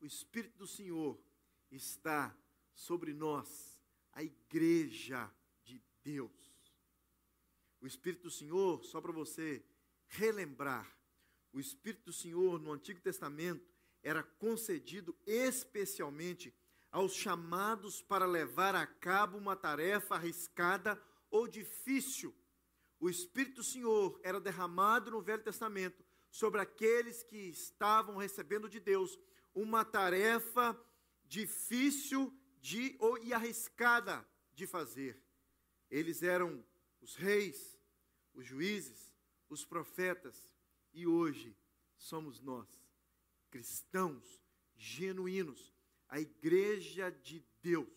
O 0.00 0.06
Espírito 0.06 0.58
do 0.58 0.66
Senhor 0.66 1.20
está 1.70 2.36
sobre 2.72 3.12
nós, 3.12 3.80
a 4.12 4.22
igreja 4.22 5.30
de 5.64 5.82
Deus. 6.02 6.32
O 7.80 7.86
Espírito 7.86 8.22
do 8.24 8.30
Senhor, 8.30 8.84
só 8.84 9.00
para 9.00 9.12
você 9.12 9.64
relembrar, 10.06 10.96
o 11.52 11.60
Espírito 11.60 12.06
do 12.06 12.12
Senhor 12.12 12.60
no 12.60 12.72
Antigo 12.72 13.00
Testamento 13.00 13.66
era 14.02 14.22
concedido 14.22 15.16
especialmente 15.26 16.54
aos 16.90 17.12
chamados 17.12 18.00
para 18.00 18.26
levar 18.26 18.74
a 18.74 18.86
cabo 18.86 19.36
uma 19.36 19.56
tarefa 19.56 20.14
arriscada 20.14 21.00
ou 21.30 21.46
difícil. 21.46 22.34
O 23.00 23.10
Espírito 23.10 23.56
do 23.56 23.64
Senhor 23.64 24.20
era 24.22 24.40
derramado 24.40 25.10
no 25.10 25.22
Velho 25.22 25.42
Testamento 25.42 26.04
sobre 26.30 26.60
aqueles 26.60 27.22
que 27.22 27.36
estavam 27.36 28.16
recebendo 28.16 28.68
de 28.68 28.80
Deus 28.80 29.18
uma 29.54 29.84
tarefa 29.84 30.78
difícil 31.24 32.32
de, 32.60 32.96
ou, 32.98 33.18
e 33.18 33.32
arriscada 33.32 34.26
de 34.52 34.66
fazer. 34.66 35.20
Eles 35.90 36.22
eram 36.22 36.64
os 37.00 37.14
reis, 37.14 37.78
os 38.34 38.44
juízes, 38.44 39.12
os 39.48 39.64
profetas, 39.64 40.54
e 40.92 41.06
hoje 41.06 41.56
somos 41.96 42.40
nós, 42.40 42.68
cristãos 43.50 44.42
genuínos, 44.76 45.74
a 46.08 46.20
igreja 46.20 47.10
de 47.10 47.44
Deus, 47.62 47.88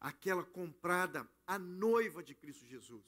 aquela 0.00 0.44
comprada, 0.44 1.28
a 1.46 1.58
noiva 1.58 2.22
de 2.22 2.34
Cristo 2.34 2.64
Jesus. 2.66 3.04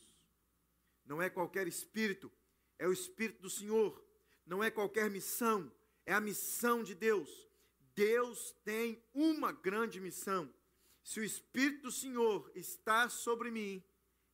Não 1.04 1.22
é 1.22 1.30
qualquer 1.30 1.66
espírito, 1.66 2.30
é 2.78 2.86
o 2.86 2.92
espírito 2.92 3.42
do 3.42 3.50
Senhor. 3.50 4.04
Não 4.46 4.62
é 4.62 4.70
qualquer 4.70 5.10
missão, 5.10 5.70
é 6.06 6.12
a 6.12 6.20
missão 6.20 6.82
de 6.82 6.94
Deus. 6.94 7.47
Deus 7.98 8.54
tem 8.62 9.02
uma 9.12 9.50
grande 9.50 9.98
missão. 9.98 10.48
Se 11.02 11.18
o 11.18 11.24
espírito 11.24 11.82
do 11.82 11.90
Senhor 11.90 12.48
está 12.54 13.08
sobre 13.08 13.50
mim, 13.50 13.82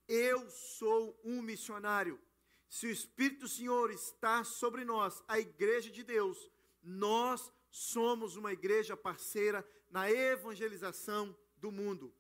eu 0.07 0.51
sou 0.51 1.19
um 1.25 1.41
missionário. 1.41 2.21
Se 2.69 2.87
o 2.87 2.91
espírito 2.91 3.41
do 3.41 3.49
Senhor 3.49 3.91
está 3.91 4.45
sobre 4.45 4.85
nós, 4.85 5.25
a 5.27 5.41
igreja 5.41 5.91
de 5.91 6.03
Deus, 6.03 6.51
nós 6.83 7.51
somos 7.71 8.37
uma 8.37 8.53
igreja 8.53 8.99
parceira 8.99 9.67
na 9.91 10.11
evangelização 10.11 11.35
do 11.57 11.73
mundo. 11.73 12.15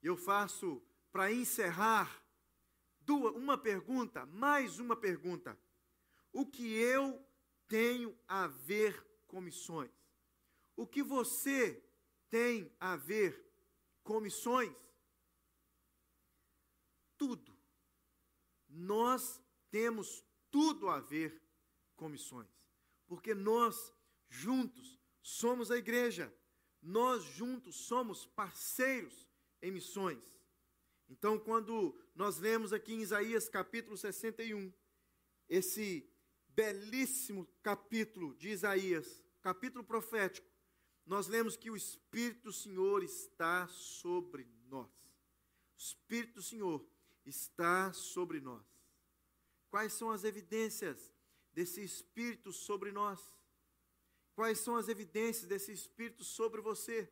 Eu 0.00 0.16
faço, 0.16 0.80
para 1.10 1.32
encerrar, 1.32 2.22
uma 3.34 3.58
pergunta, 3.58 4.24
mais 4.26 4.78
uma 4.78 4.94
pergunta. 4.94 5.58
O 6.32 6.46
que 6.46 6.72
eu 6.72 7.20
tenho 7.66 8.16
a 8.28 8.46
ver 8.46 9.04
com 9.26 9.40
missões? 9.40 9.95
O 10.76 10.86
que 10.86 11.02
você 11.02 11.82
tem 12.30 12.70
a 12.78 12.94
ver 12.94 13.50
com 14.04 14.20
missões? 14.20 14.72
Tudo. 17.16 17.56
Nós 18.68 19.42
temos 19.70 20.22
tudo 20.50 20.88
a 20.88 21.00
ver 21.00 21.42
com 21.96 22.08
missões. 22.08 22.48
Porque 23.06 23.34
nós, 23.34 23.92
juntos, 24.28 25.00
somos 25.22 25.70
a 25.70 25.78
igreja 25.78 26.32
nós 26.86 27.24
juntos 27.24 27.74
somos 27.84 28.26
parceiros 28.26 29.28
em 29.60 29.72
missões. 29.72 30.22
Então, 31.08 31.36
quando 31.36 31.98
nós 32.14 32.38
lemos 32.38 32.72
aqui 32.72 32.94
em 32.94 33.00
Isaías 33.00 33.48
capítulo 33.48 33.96
61, 33.96 34.72
esse 35.48 36.08
belíssimo 36.48 37.44
capítulo 37.60 38.36
de 38.36 38.50
Isaías, 38.50 39.24
capítulo 39.42 39.82
profético, 39.82 40.46
nós 41.06 41.28
lemos 41.28 41.56
que 41.56 41.70
o 41.70 41.76
Espírito 41.76 42.42
do 42.44 42.52
Senhor 42.52 43.04
está 43.04 43.68
sobre 43.68 44.44
nós. 44.68 44.90
O 44.90 45.78
Espírito 45.78 46.34
do 46.34 46.42
Senhor 46.42 46.84
está 47.24 47.92
sobre 47.92 48.40
nós. 48.40 48.66
Quais 49.70 49.92
são 49.92 50.10
as 50.10 50.24
evidências 50.24 51.14
desse 51.52 51.82
Espírito 51.82 52.52
sobre 52.52 52.90
nós? 52.90 53.20
Quais 54.34 54.58
são 54.58 54.76
as 54.76 54.88
evidências 54.88 55.46
desse 55.46 55.72
Espírito 55.72 56.24
sobre 56.24 56.60
você? 56.60 57.10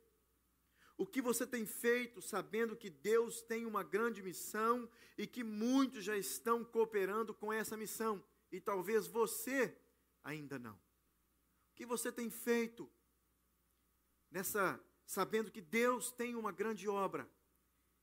O 0.97 1.07
que 1.07 1.23
você 1.23 1.47
tem 1.47 1.65
feito 1.65 2.21
sabendo 2.21 2.77
que 2.77 2.91
Deus 2.91 3.43
tem 3.43 3.65
uma 3.65 3.83
grande 3.83 4.23
missão 4.23 4.89
e 5.17 5.27
que 5.27 5.43
muitos 5.43 6.05
já 6.05 6.17
estão 6.17 6.65
cooperando 6.65 7.33
com 7.33 7.53
essa 7.53 7.77
missão 7.77 8.23
e 8.51 8.61
talvez 8.61 9.07
você 9.07 9.77
ainda 10.23 10.59
não? 10.59 10.75
O 10.75 11.75
que 11.75 11.87
você 11.87 12.13
tem 12.13 12.31
feito 12.31 12.91
nessa 14.35 14.85
sabendo 15.07 15.51
que 15.51 15.61
Deus 15.61 16.11
tem 16.11 16.35
uma 16.35 16.51
grande 16.51 16.89
obra? 16.89 17.31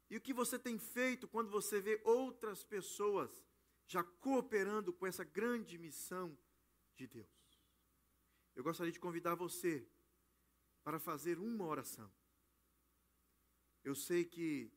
E 0.10 0.16
o 0.16 0.22
que 0.22 0.34
você 0.34 0.58
tem 0.58 0.80
feito 0.80 1.28
quando 1.28 1.52
você 1.52 1.82
vê 1.82 2.02
outras 2.06 2.64
pessoas 2.64 3.30
já 3.86 4.04
cooperando 4.04 4.94
com 4.94 5.06
essa 5.06 5.26
grande 5.26 5.78
missão 5.78 6.38
de 6.96 7.06
Deus? 7.06 7.42
eu 8.56 8.64
gostaria 8.64 8.92
de 8.92 9.00
convidar 9.00 9.36
você 9.36 9.88
para 10.84 11.00
fazer 11.00 11.40
uma 11.40 11.66
oração. 11.66 12.12
Eu 13.84 13.96
sei 13.96 14.26
que 14.26 14.72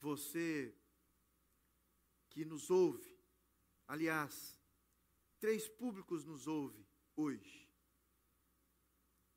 você 0.00 0.74
que 2.28 2.44
nos 2.44 2.70
ouve, 2.70 3.18
aliás, 3.86 4.60
três 5.38 5.68
públicos 5.68 6.24
nos 6.24 6.46
ouve 6.46 6.86
hoje. 7.16 7.67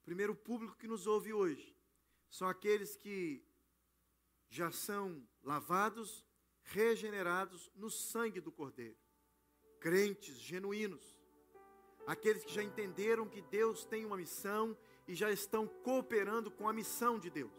O 0.01 0.03
primeiro 0.03 0.35
público 0.35 0.75
que 0.77 0.87
nos 0.87 1.07
ouve 1.07 1.31
hoje 1.31 1.75
são 2.29 2.47
aqueles 2.47 2.95
que 2.95 3.43
já 4.49 4.71
são 4.71 5.25
lavados, 5.41 6.25
regenerados 6.63 7.71
no 7.75 7.89
sangue 7.89 8.41
do 8.41 8.51
Cordeiro, 8.51 8.97
crentes 9.79 10.35
genuínos 10.35 11.21
aqueles 12.11 12.43
que 12.43 12.53
já 12.53 12.63
entenderam 12.63 13.27
que 13.27 13.41
Deus 13.41 13.85
tem 13.85 14.05
uma 14.05 14.17
missão 14.17 14.77
e 15.07 15.15
já 15.15 15.31
estão 15.31 15.67
cooperando 15.67 16.51
com 16.51 16.67
a 16.67 16.73
missão 16.73 17.19
de 17.19 17.29
Deus. 17.29 17.51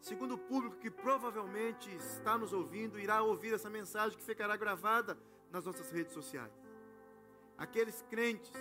Segundo 0.00 0.34
o 0.34 0.38
público 0.38 0.76
que 0.76 0.90
provavelmente 0.90 1.94
está 1.96 2.38
nos 2.38 2.52
ouvindo, 2.52 2.98
irá 2.98 3.22
ouvir 3.22 3.52
essa 3.52 3.68
mensagem 3.68 4.16
que 4.16 4.24
ficará 4.24 4.56
gravada 4.56 5.18
nas 5.50 5.64
nossas 5.66 5.90
redes 5.90 6.14
sociais. 6.14 6.52
Aqueles 7.58 8.00
crentes 8.02 8.52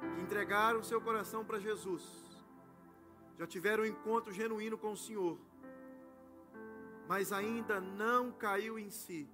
que 0.00 0.20
entregaram 0.20 0.82
seu 0.82 1.00
coração 1.00 1.44
para 1.44 1.58
Jesus, 1.58 2.02
já 3.38 3.46
tiveram 3.46 3.84
um 3.84 3.86
encontro 3.86 4.32
genuíno 4.32 4.76
com 4.76 4.92
o 4.92 4.96
Senhor, 4.96 5.38
mas 7.06 7.32
ainda 7.32 7.80
não 7.80 8.32
caiu 8.32 8.78
em 8.78 8.90
si 8.90 9.28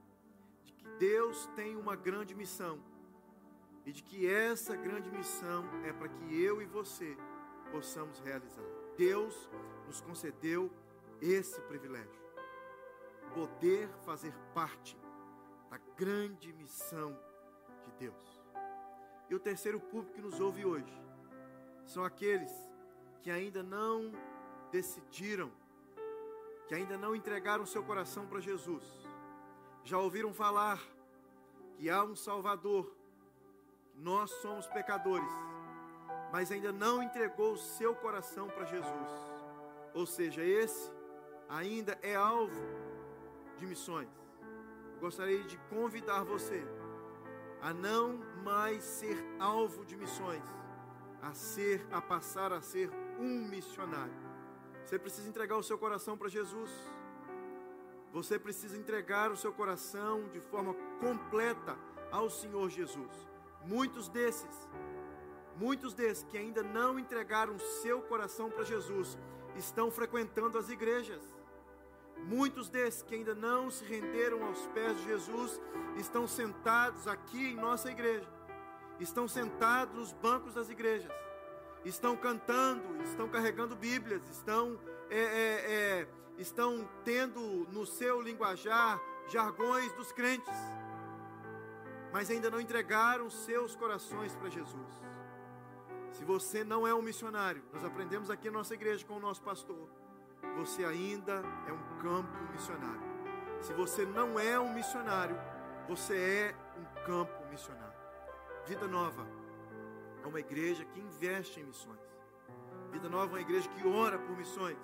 de 0.64 0.72
que 0.72 0.86
Deus 0.98 1.46
tem 1.56 1.76
uma 1.76 1.96
grande 1.96 2.34
missão 2.34 2.78
e 3.84 3.92
de 3.92 4.02
que 4.02 4.26
essa 4.26 4.76
grande 4.76 5.10
missão 5.10 5.64
é 5.84 5.92
para 5.92 6.08
que 6.08 6.40
eu 6.40 6.62
e 6.62 6.66
você 6.66 7.16
possamos 7.70 8.18
realizar. 8.20 8.64
Deus 8.96 9.50
nos 9.86 10.00
concedeu 10.00 10.70
esse 11.20 11.60
privilégio, 11.62 12.22
poder 13.34 13.88
fazer 14.04 14.32
parte 14.54 14.96
da 15.70 15.78
grande 15.96 16.52
missão 16.52 17.18
de 17.84 17.92
Deus. 17.92 18.33
E 19.28 19.34
o 19.34 19.40
terceiro 19.40 19.80
público 19.80 20.14
que 20.14 20.20
nos 20.20 20.40
ouve 20.40 20.64
hoje 20.64 20.92
são 21.86 22.04
aqueles 22.04 22.52
que 23.22 23.30
ainda 23.30 23.62
não 23.62 24.12
decidiram, 24.70 25.50
que 26.66 26.74
ainda 26.74 26.96
não 26.98 27.14
entregaram 27.14 27.64
seu 27.64 27.82
coração 27.82 28.26
para 28.26 28.40
Jesus. 28.40 28.84
Já 29.82 29.98
ouviram 29.98 30.32
falar 30.32 30.80
que 31.76 31.88
há 31.88 32.02
um 32.02 32.14
Salvador 32.14 32.94
nós 33.94 34.30
somos 34.42 34.66
pecadores, 34.66 35.30
mas 36.32 36.50
ainda 36.50 36.72
não 36.72 37.02
entregou 37.02 37.52
o 37.52 37.58
seu 37.58 37.94
coração 37.94 38.48
para 38.48 38.64
Jesus. 38.64 39.10
Ou 39.94 40.04
seja, 40.04 40.42
esse 40.42 40.90
ainda 41.48 41.98
é 42.02 42.14
alvo 42.14 42.60
de 43.58 43.66
missões. 43.66 44.08
Eu 44.94 45.00
gostaria 45.00 45.42
de 45.44 45.56
convidar 45.68 46.24
você 46.24 46.66
a 47.64 47.72
não 47.72 48.20
mais 48.44 48.84
ser 48.84 49.16
alvo 49.40 49.86
de 49.86 49.96
missões, 49.96 50.44
a 51.22 51.32
ser, 51.32 51.80
a 51.90 51.98
passar 51.98 52.52
a 52.52 52.60
ser 52.60 52.90
um 53.18 53.48
missionário. 53.48 54.12
Você 54.84 54.98
precisa 54.98 55.26
entregar 55.26 55.56
o 55.56 55.62
seu 55.62 55.78
coração 55.78 56.14
para 56.14 56.28
Jesus. 56.28 56.70
Você 58.12 58.38
precisa 58.38 58.76
entregar 58.76 59.32
o 59.32 59.36
seu 59.36 59.50
coração 59.50 60.28
de 60.28 60.40
forma 60.40 60.74
completa 61.00 61.74
ao 62.12 62.28
Senhor 62.28 62.68
Jesus. 62.68 63.10
Muitos 63.64 64.10
desses, 64.10 64.68
muitos 65.56 65.94
desses 65.94 66.22
que 66.24 66.36
ainda 66.36 66.62
não 66.62 66.98
entregaram 66.98 67.56
o 67.56 67.60
seu 67.82 68.02
coração 68.02 68.50
para 68.50 68.62
Jesus, 68.62 69.16
estão 69.56 69.90
frequentando 69.90 70.58
as 70.58 70.68
igrejas. 70.68 71.33
Muitos 72.26 72.70
desses 72.70 73.02
que 73.02 73.14
ainda 73.14 73.34
não 73.34 73.70
se 73.70 73.84
renderam 73.84 74.42
aos 74.44 74.66
pés 74.68 74.96
de 74.96 75.04
Jesus 75.04 75.60
estão 75.98 76.26
sentados 76.26 77.06
aqui 77.06 77.52
em 77.52 77.54
nossa 77.54 77.90
igreja, 77.90 78.26
estão 78.98 79.28
sentados 79.28 79.94
nos 79.94 80.12
bancos 80.12 80.54
das 80.54 80.70
igrejas, 80.70 81.12
estão 81.84 82.16
cantando, 82.16 83.02
estão 83.02 83.28
carregando 83.28 83.76
Bíblias, 83.76 84.22
estão, 84.30 84.80
é, 85.10 85.18
é, 85.18 85.72
é, 86.00 86.08
estão 86.38 86.88
tendo 87.04 87.68
no 87.70 87.84
seu 87.84 88.22
linguajar 88.22 88.98
jargões 89.28 89.92
dos 89.92 90.10
crentes, 90.10 90.54
mas 92.10 92.30
ainda 92.30 92.50
não 92.50 92.60
entregaram 92.60 93.28
seus 93.28 93.76
corações 93.76 94.34
para 94.34 94.48
Jesus. 94.48 95.04
Se 96.12 96.24
você 96.24 96.64
não 96.64 96.86
é 96.86 96.94
um 96.94 97.02
missionário, 97.02 97.62
nós 97.70 97.84
aprendemos 97.84 98.30
aqui 98.30 98.48
na 98.48 98.58
nossa 98.58 98.72
igreja 98.72 99.04
com 99.04 99.16
o 99.16 99.20
nosso 99.20 99.42
pastor, 99.42 99.90
você 100.56 100.84
ainda 100.84 101.42
é 101.66 101.72
um 101.72 101.98
campo 102.00 102.52
missionário. 102.52 103.02
Se 103.60 103.72
você 103.72 104.04
não 104.04 104.38
é 104.38 104.58
um 104.58 104.72
missionário, 104.72 105.36
você 105.88 106.16
é 106.16 106.54
um 106.78 107.04
campo 107.04 107.46
missionário. 107.50 107.94
Vida 108.66 108.86
Nova 108.86 109.26
é 110.22 110.26
uma 110.26 110.40
igreja 110.40 110.84
que 110.84 111.00
investe 111.00 111.60
em 111.60 111.64
missões. 111.64 112.00
Vida 112.90 113.08
Nova 113.08 113.32
é 113.32 113.34
uma 113.34 113.40
igreja 113.40 113.68
que 113.68 113.86
ora 113.86 114.18
por 114.18 114.36
missões. 114.36 114.78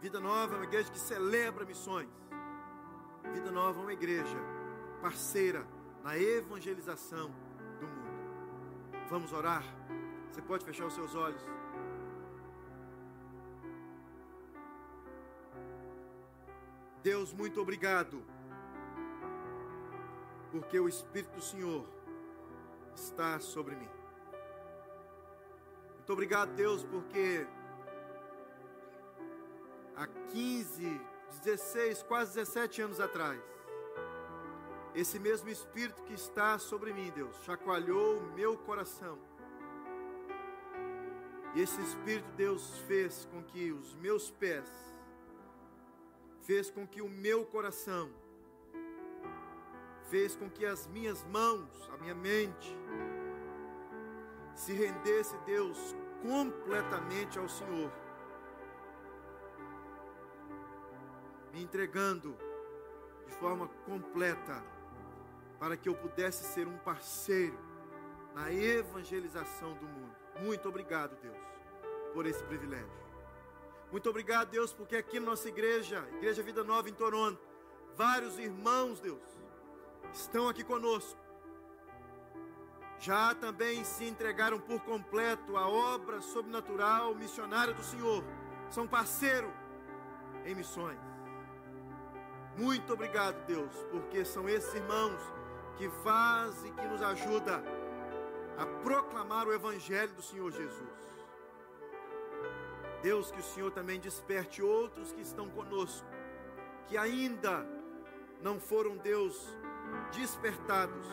Vida 0.00 0.20
Nova 0.20 0.54
é 0.54 0.56
uma 0.56 0.64
igreja 0.64 0.90
que 0.90 0.98
celebra 0.98 1.64
missões. 1.64 2.08
Vida 3.32 3.50
Nova 3.50 3.80
é 3.80 3.82
uma 3.82 3.92
igreja 3.92 4.38
parceira 5.00 5.66
na 6.02 6.18
evangelização 6.18 7.30
do 7.80 7.86
mundo. 7.86 9.08
Vamos 9.08 9.32
orar? 9.32 9.64
Você 10.30 10.42
pode 10.42 10.64
fechar 10.64 10.86
os 10.86 10.94
seus 10.94 11.14
olhos. 11.14 11.42
Deus, 17.04 17.34
muito 17.34 17.60
obrigado, 17.60 18.22
porque 20.50 20.80
o 20.80 20.88
Espírito 20.88 21.34
do 21.34 21.42
Senhor 21.42 21.86
está 22.94 23.38
sobre 23.38 23.76
mim. 23.76 23.90
Muito 25.96 26.10
obrigado, 26.14 26.54
Deus, 26.54 26.82
porque 26.82 27.46
há 29.94 30.06
15, 30.06 30.98
16, 31.42 32.02
quase 32.04 32.36
17 32.36 32.80
anos 32.80 32.98
atrás, 32.98 33.38
esse 34.94 35.18
mesmo 35.18 35.50
Espírito 35.50 36.02
que 36.04 36.14
está 36.14 36.58
sobre 36.58 36.94
mim, 36.94 37.12
Deus, 37.14 37.36
chacoalhou 37.44 38.20
o 38.20 38.32
meu 38.32 38.56
coração 38.56 39.18
e 41.54 41.60
esse 41.60 41.78
Espírito 41.82 42.30
Deus 42.34 42.78
fez 42.86 43.28
com 43.30 43.42
que 43.44 43.72
os 43.72 43.94
meus 43.96 44.30
pés, 44.30 44.93
fez 46.44 46.70
com 46.70 46.86
que 46.86 47.00
o 47.00 47.08
meu 47.08 47.44
coração, 47.44 48.10
fez 50.10 50.36
com 50.36 50.48
que 50.48 50.64
as 50.66 50.86
minhas 50.86 51.24
mãos, 51.24 51.88
a 51.92 51.96
minha 51.96 52.14
mente, 52.14 52.76
se 54.54 54.72
rendesse, 54.72 55.36
Deus, 55.46 55.78
completamente 56.22 57.38
ao 57.38 57.48
Senhor, 57.48 57.90
me 61.52 61.62
entregando 61.62 62.36
de 63.26 63.32
forma 63.34 63.68
completa, 63.86 64.62
para 65.58 65.76
que 65.76 65.88
eu 65.88 65.94
pudesse 65.94 66.44
ser 66.52 66.68
um 66.68 66.76
parceiro 66.78 67.58
na 68.34 68.52
evangelização 68.52 69.72
do 69.74 69.86
mundo. 69.86 70.14
Muito 70.40 70.68
obrigado, 70.68 71.16
Deus, 71.22 71.38
por 72.12 72.26
esse 72.26 72.42
privilégio. 72.44 73.03
Muito 73.90 74.10
obrigado, 74.10 74.50
Deus, 74.50 74.72
porque 74.72 74.96
aqui 74.96 75.20
na 75.20 75.26
nossa 75.26 75.48
igreja, 75.48 76.06
Igreja 76.16 76.42
Vida 76.42 76.64
Nova 76.64 76.88
em 76.88 76.94
Toronto, 76.94 77.40
vários 77.96 78.38
irmãos, 78.38 79.00
Deus, 79.00 79.22
estão 80.12 80.48
aqui 80.48 80.64
conosco. 80.64 81.18
Já 82.98 83.34
também 83.34 83.84
se 83.84 84.04
entregaram 84.04 84.58
por 84.58 84.80
completo 84.80 85.56
à 85.56 85.68
obra 85.68 86.20
sobrenatural 86.20 87.14
missionária 87.14 87.74
do 87.74 87.82
Senhor. 87.82 88.24
São 88.70 88.86
parceiro 88.86 89.52
em 90.44 90.54
missões. 90.54 90.98
Muito 92.56 92.92
obrigado, 92.92 93.44
Deus, 93.46 93.74
porque 93.90 94.24
são 94.24 94.48
esses 94.48 94.72
irmãos 94.74 95.20
que 95.76 95.88
fazem 96.02 96.72
que 96.72 96.86
nos 96.86 97.02
ajudam 97.02 97.62
a 98.56 98.64
proclamar 98.82 99.48
o 99.48 99.52
Evangelho 99.52 100.14
do 100.14 100.22
Senhor 100.22 100.50
Jesus. 100.52 101.13
Deus, 103.04 103.30
que 103.30 103.38
o 103.38 103.42
Senhor 103.42 103.70
também 103.70 104.00
desperte 104.00 104.62
outros 104.62 105.12
que 105.12 105.20
estão 105.20 105.46
conosco, 105.50 106.08
que 106.86 106.96
ainda 106.96 107.66
não 108.40 108.58
foram, 108.58 108.96
Deus, 108.96 109.54
despertados, 110.10 111.06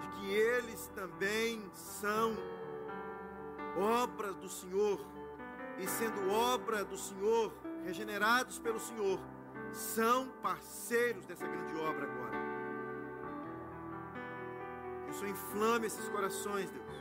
de 0.00 0.08
que 0.16 0.34
eles 0.34 0.88
também 0.96 1.64
são 1.72 2.36
obras 4.02 4.34
do 4.34 4.48
Senhor, 4.48 4.98
e 5.78 5.86
sendo 5.86 6.28
obra 6.28 6.84
do 6.84 6.96
Senhor, 6.96 7.52
regenerados 7.84 8.58
pelo 8.58 8.80
Senhor, 8.80 9.20
são 9.70 10.28
parceiros 10.42 11.24
dessa 11.24 11.46
grande 11.46 11.76
obra 11.76 12.04
agora. 12.10 12.36
Que 15.04 15.10
o 15.12 15.14
Senhor 15.14 15.30
inflame 15.30 15.86
esses 15.86 16.08
corações, 16.08 16.68
Deus. 16.68 16.96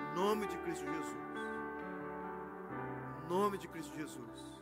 Em 0.00 0.14
nome 0.16 0.48
de 0.48 0.58
Cristo 0.58 0.84
Jesus. 0.84 1.23
Nome 3.28 3.58
de 3.58 3.68
Cristo 3.68 3.96
Jesus. 3.96 4.60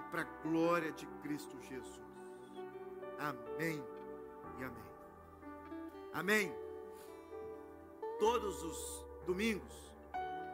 E 0.00 0.10
para 0.10 0.22
a 0.22 0.42
glória 0.42 0.92
de 0.92 1.06
Cristo 1.22 1.60
Jesus. 1.60 2.02
Amém 3.18 3.82
e 4.58 4.64
amém. 4.64 4.84
Amém. 6.12 6.54
Todos 8.18 8.62
os 8.62 9.06
domingos 9.26 9.92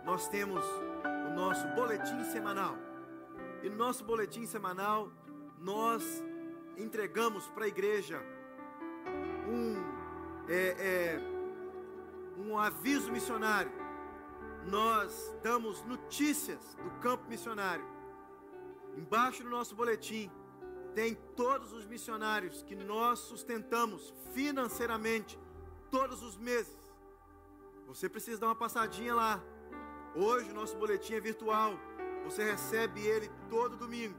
nós 0.05 0.29
temos 0.29 0.65
o 1.29 1.35
nosso 1.35 1.67
boletim 1.69 2.25
semanal. 2.25 2.77
E 3.63 3.69
no 3.69 3.77
nosso 3.77 4.05
boletim 4.05 4.47
semanal 4.47 5.11
nós 5.59 6.03
entregamos 6.77 7.49
para 7.49 7.65
a 7.65 7.69
igreja 7.69 8.21
um 9.49 10.01
é, 10.49 10.75
é, 10.79 11.21
um 12.39 12.59
aviso 12.59 13.13
missionário. 13.13 13.71
Nós 14.67 15.35
damos 15.43 15.83
notícias 15.85 16.75
do 16.75 16.91
campo 17.01 17.29
missionário. 17.29 17.85
Embaixo 18.97 19.43
do 19.43 19.51
nosso 19.51 19.75
boletim 19.75 20.31
tem 20.95 21.15
todos 21.37 21.73
os 21.73 21.87
missionários 21.87 22.63
que 22.63 22.75
nós 22.75 23.21
sustentamos 23.21 24.15
financeiramente 24.35 25.39
todos 25.91 26.23
os 26.23 26.37
meses. 26.37 26.79
Você 27.87 28.09
precisa 28.09 28.41
dar 28.41 28.49
uma 28.49 28.57
passadinha 28.57 29.15
lá. 29.15 29.43
Hoje 30.15 30.51
o 30.51 30.55
nosso 30.55 30.77
boletim 30.77 31.15
é 31.15 31.21
virtual. 31.21 31.73
Você 32.25 32.45
recebe 32.45 33.01
ele 33.01 33.31
todo 33.49 33.77
domingo. 33.77 34.19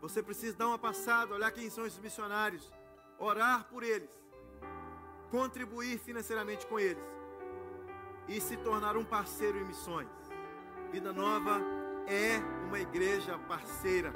Você 0.00 0.22
precisa 0.22 0.56
dar 0.56 0.68
uma 0.68 0.78
passada, 0.78 1.34
olhar 1.34 1.50
quem 1.50 1.68
são 1.68 1.84
esses 1.84 1.98
missionários, 1.98 2.72
orar 3.18 3.64
por 3.64 3.82
eles 3.82 4.10
contribuir 5.30 5.98
financeiramente 5.98 6.66
com 6.66 6.78
eles 6.78 7.17
e 8.28 8.40
se 8.40 8.56
tornar 8.58 8.96
um 8.96 9.04
parceiro 9.04 9.58
em 9.58 9.64
missões. 9.64 10.08
Vida 10.92 11.12
Nova 11.12 11.60
é 12.06 12.38
uma 12.66 12.78
igreja 12.78 13.38
parceira 13.38 14.12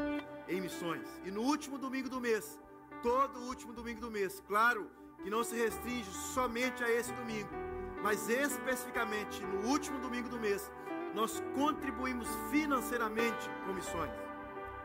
em 0.48 0.60
missões. 0.60 1.06
E 1.24 1.30
no 1.30 1.42
último 1.42 1.78
domingo 1.78 2.08
do 2.08 2.20
mês, 2.20 2.58
todo 3.02 3.40
último 3.40 3.72
domingo 3.72 4.00
do 4.00 4.10
mês, 4.10 4.42
claro 4.46 4.90
que 5.22 5.30
não 5.30 5.42
se 5.42 5.56
restringe 5.56 6.10
somente 6.10 6.82
a 6.82 6.90
esse 6.90 7.12
domingo, 7.12 7.50
mas 8.02 8.28
especificamente 8.28 9.42
no 9.44 9.68
último 9.68 9.98
domingo 9.98 10.28
do 10.28 10.38
mês, 10.38 10.70
nós 11.14 11.42
contribuímos 11.54 12.28
financeiramente 12.50 13.50
com 13.66 13.72
missões. 13.72 14.12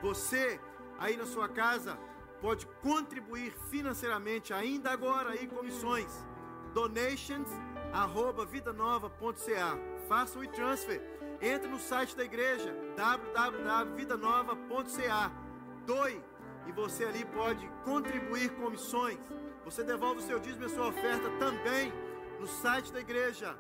Você 0.01 0.59
aí 0.99 1.15
na 1.15 1.25
sua 1.25 1.47
casa 1.47 1.97
pode 2.41 2.67
contribuir 2.81 3.51
financeiramente 3.69 4.53
ainda 4.53 4.91
agora 4.91 5.31
aí 5.31 5.47
com 5.47 5.63
missões. 5.63 6.25
Donations 6.73 7.49
arroba 7.93 8.45
vidanova.ca. 8.45 9.77
Faça 10.07 10.39
o 10.39 10.43
e-transfer. 10.43 11.01
Entre 11.41 11.69
no 11.69 11.79
site 11.79 12.15
da 12.15 12.23
igreja 12.23 12.73
www.vidanova.ca. 12.95 15.31
Doe 15.85 16.23
e 16.67 16.71
você 16.71 17.05
ali 17.05 17.23
pode 17.25 17.67
contribuir 17.83 18.49
com 18.55 18.69
missões. 18.69 19.19
Você 19.63 19.83
devolve 19.83 20.19
o 20.19 20.23
seu 20.23 20.39
dízimo 20.39 20.63
e 20.63 20.65
a 20.65 20.69
sua 20.69 20.87
oferta 20.87 21.29
também 21.37 21.93
no 22.39 22.47
site 22.47 22.91
da 22.91 22.99
igreja, 22.99 23.57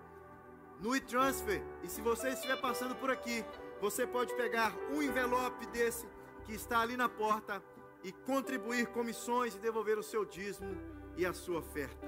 no 0.79 0.95
e-transfer. 0.95 1.63
E 1.83 1.87
se 1.87 2.01
você 2.01 2.29
estiver 2.29 2.59
passando 2.61 2.95
por 2.95 3.09
aqui, 3.09 3.43
você 3.81 4.05
pode 4.05 4.35
pegar 4.35 4.75
um 4.91 5.01
envelope 5.01 5.65
desse 5.67 6.07
que 6.45 6.53
está 6.53 6.81
ali 6.81 6.95
na 6.95 7.09
porta 7.09 7.63
e 8.03 8.11
contribuir 8.11 8.87
com 8.87 9.03
missões 9.03 9.55
e 9.55 9.59
devolver 9.59 9.97
o 9.97 10.03
seu 10.03 10.25
dízimo 10.25 10.77
e 11.15 11.25
a 11.25 11.33
sua 11.33 11.59
oferta. 11.59 12.07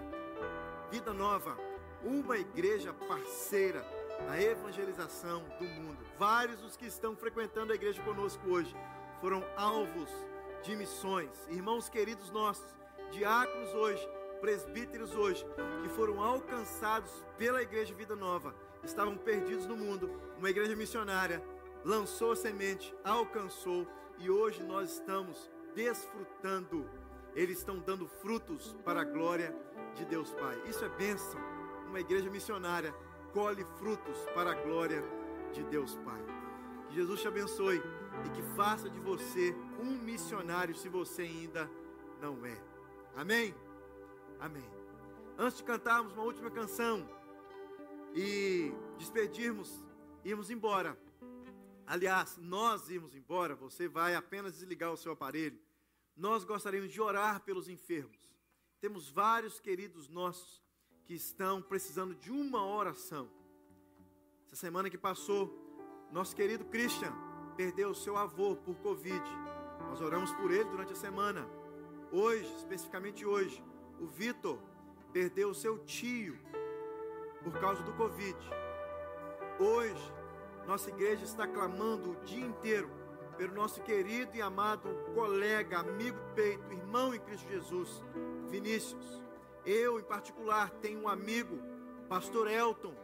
Vida 0.91 1.13
Nova, 1.13 1.57
uma 2.03 2.37
igreja 2.37 2.93
parceira 2.93 3.85
na 4.25 4.41
evangelização 4.41 5.43
do 5.59 5.65
mundo. 5.65 5.97
Vários 6.17 6.59
dos 6.59 6.75
que 6.75 6.85
estão 6.85 7.15
frequentando 7.15 7.71
a 7.71 7.75
igreja 7.75 8.01
conosco 8.03 8.49
hoje 8.49 8.75
foram 9.21 9.43
alvos 9.55 10.09
de 10.63 10.75
missões. 10.75 11.29
Irmãos 11.49 11.89
queridos 11.89 12.31
nossos, 12.31 12.75
diáconos 13.11 13.73
hoje, 13.73 14.07
presbíteros 14.41 15.15
hoje, 15.15 15.45
que 15.81 15.89
foram 15.89 16.21
alcançados 16.23 17.23
pela 17.37 17.61
igreja 17.61 17.93
Vida 17.93 18.15
Nova, 18.15 18.53
estavam 18.83 19.17
perdidos 19.17 19.65
no 19.65 19.75
mundo. 19.75 20.09
Uma 20.37 20.49
igreja 20.49 20.75
missionária 20.75 21.43
lançou 21.83 22.31
a 22.31 22.35
semente, 22.35 22.93
alcançou 23.03 23.87
e 24.17 24.29
hoje 24.29 24.63
nós 24.63 24.91
estamos 24.91 25.49
desfrutando. 25.75 26.89
Eles 27.35 27.59
estão 27.59 27.79
dando 27.79 28.07
frutos 28.07 28.75
para 28.83 29.01
a 29.01 29.05
glória 29.05 29.55
de 29.95 30.03
Deus 30.05 30.33
Pai. 30.33 30.61
Isso 30.67 30.83
é 30.83 30.89
bênção. 30.89 31.39
Uma 31.89 31.99
igreja 31.99 32.29
missionária 32.29 32.93
colhe 33.33 33.65
frutos 33.79 34.19
para 34.35 34.51
a 34.51 34.53
glória 34.53 35.03
de 35.51 35.63
Deus 35.63 35.95
Pai. 36.05 36.21
Que 36.87 36.93
Jesus 36.93 37.19
te 37.19 37.27
abençoe 37.27 37.81
e 38.25 38.29
que 38.29 38.43
faça 38.55 38.87
de 38.87 38.99
você 38.99 39.55
um 39.79 39.97
missionário 39.97 40.75
se 40.75 40.87
você 40.87 41.23
ainda 41.23 41.67
não 42.21 42.45
é. 42.45 42.55
Amém? 43.15 43.55
Amém. 44.39 44.69
Antes 45.35 45.57
de 45.57 45.63
cantarmos 45.63 46.13
uma 46.13 46.21
última 46.21 46.51
canção 46.51 47.09
e 48.13 48.71
despedirmos, 48.99 49.83
irmos 50.23 50.51
embora. 50.51 50.95
Aliás, 51.87 52.37
nós 52.37 52.87
irmos 52.91 53.15
embora, 53.15 53.55
você 53.55 53.87
vai 53.87 54.13
apenas 54.13 54.53
desligar 54.53 54.93
o 54.93 54.97
seu 54.97 55.11
aparelho. 55.11 55.59
Nós 56.15 56.43
gostaríamos 56.43 56.91
de 56.91 57.01
orar 57.01 57.41
pelos 57.41 57.67
enfermos. 57.67 58.29
Temos 58.79 59.09
vários 59.09 59.59
queridos 59.59 60.07
nossos 60.07 60.61
que 61.09 61.15
estão 61.15 61.59
precisando 61.59 62.13
de 62.13 62.31
uma 62.31 62.63
oração. 62.63 63.27
Essa 64.45 64.57
semana 64.57 64.91
que 64.91 64.97
passou, 64.97 65.51
nosso 66.11 66.35
querido 66.35 66.63
Christian 66.65 67.11
perdeu 67.57 67.95
seu 67.95 68.15
avô 68.15 68.55
por 68.55 68.75
Covid. 68.75 69.23
Nós 69.89 70.01
oramos 70.01 70.31
por 70.33 70.51
ele 70.51 70.65
durante 70.65 70.93
a 70.93 70.95
semana. 70.95 71.49
Hoje, 72.11 72.45
especificamente 72.57 73.25
hoje, 73.25 73.59
o 73.99 74.05
Vitor 74.05 74.59
perdeu 75.11 75.51
seu 75.51 75.79
tio 75.79 76.37
por 77.43 77.53
causa 77.59 77.81
do 77.81 77.93
Covid. 77.93 78.37
Hoje, 79.59 80.13
nossa 80.67 80.91
igreja 80.91 81.25
está 81.25 81.47
clamando 81.47 82.11
o 82.11 82.15
dia 82.23 82.45
inteiro 82.45 82.87
pelo 83.35 83.55
nosso 83.55 83.81
querido 83.81 84.37
e 84.37 84.43
amado 84.43 84.87
colega, 85.15 85.79
amigo 85.79 86.19
peito, 86.35 86.71
irmão 86.71 87.15
em 87.15 87.19
Cristo 87.19 87.49
Jesus, 87.49 88.03
Vinícius. 88.47 89.28
Eu, 89.69 89.99
em 89.99 90.03
particular, 90.03 90.71
tenho 90.81 91.01
um 91.01 91.07
amigo, 91.07 91.59
pastor 92.07 92.49
Elton, 92.49 92.95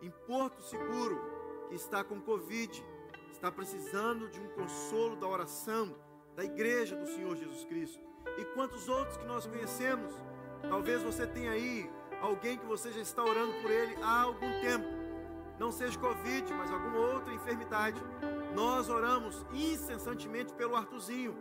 em 0.00 0.10
Porto 0.26 0.62
Seguro, 0.62 1.20
que 1.68 1.74
está 1.74 2.02
com 2.02 2.18
Covid 2.18 2.82
está 3.30 3.52
precisando 3.52 4.30
de 4.30 4.40
um 4.40 4.48
consolo 4.54 5.16
da 5.16 5.28
oração 5.28 5.94
da 6.34 6.42
igreja 6.42 6.96
do 6.96 7.06
Senhor 7.06 7.36
Jesus 7.36 7.66
Cristo. 7.66 8.00
E 8.38 8.44
quantos 8.54 8.88
outros 8.88 9.18
que 9.18 9.26
nós 9.26 9.46
conhecemos, 9.46 10.14
talvez 10.62 11.02
você 11.02 11.26
tenha 11.26 11.50
aí 11.50 11.90
alguém 12.22 12.56
que 12.56 12.64
você 12.64 12.90
já 12.90 13.02
está 13.02 13.22
orando 13.22 13.52
por 13.60 13.70
ele 13.70 13.94
há 14.02 14.22
algum 14.22 14.50
tempo. 14.62 14.86
Não 15.58 15.70
seja 15.70 15.98
Covid, 15.98 16.54
mas 16.54 16.70
alguma 16.70 16.96
outra 16.96 17.34
enfermidade. 17.34 18.00
Nós 18.54 18.88
oramos 18.88 19.44
incessantemente 19.52 20.54
pelo 20.54 20.74
Artuzinho. 20.74 21.36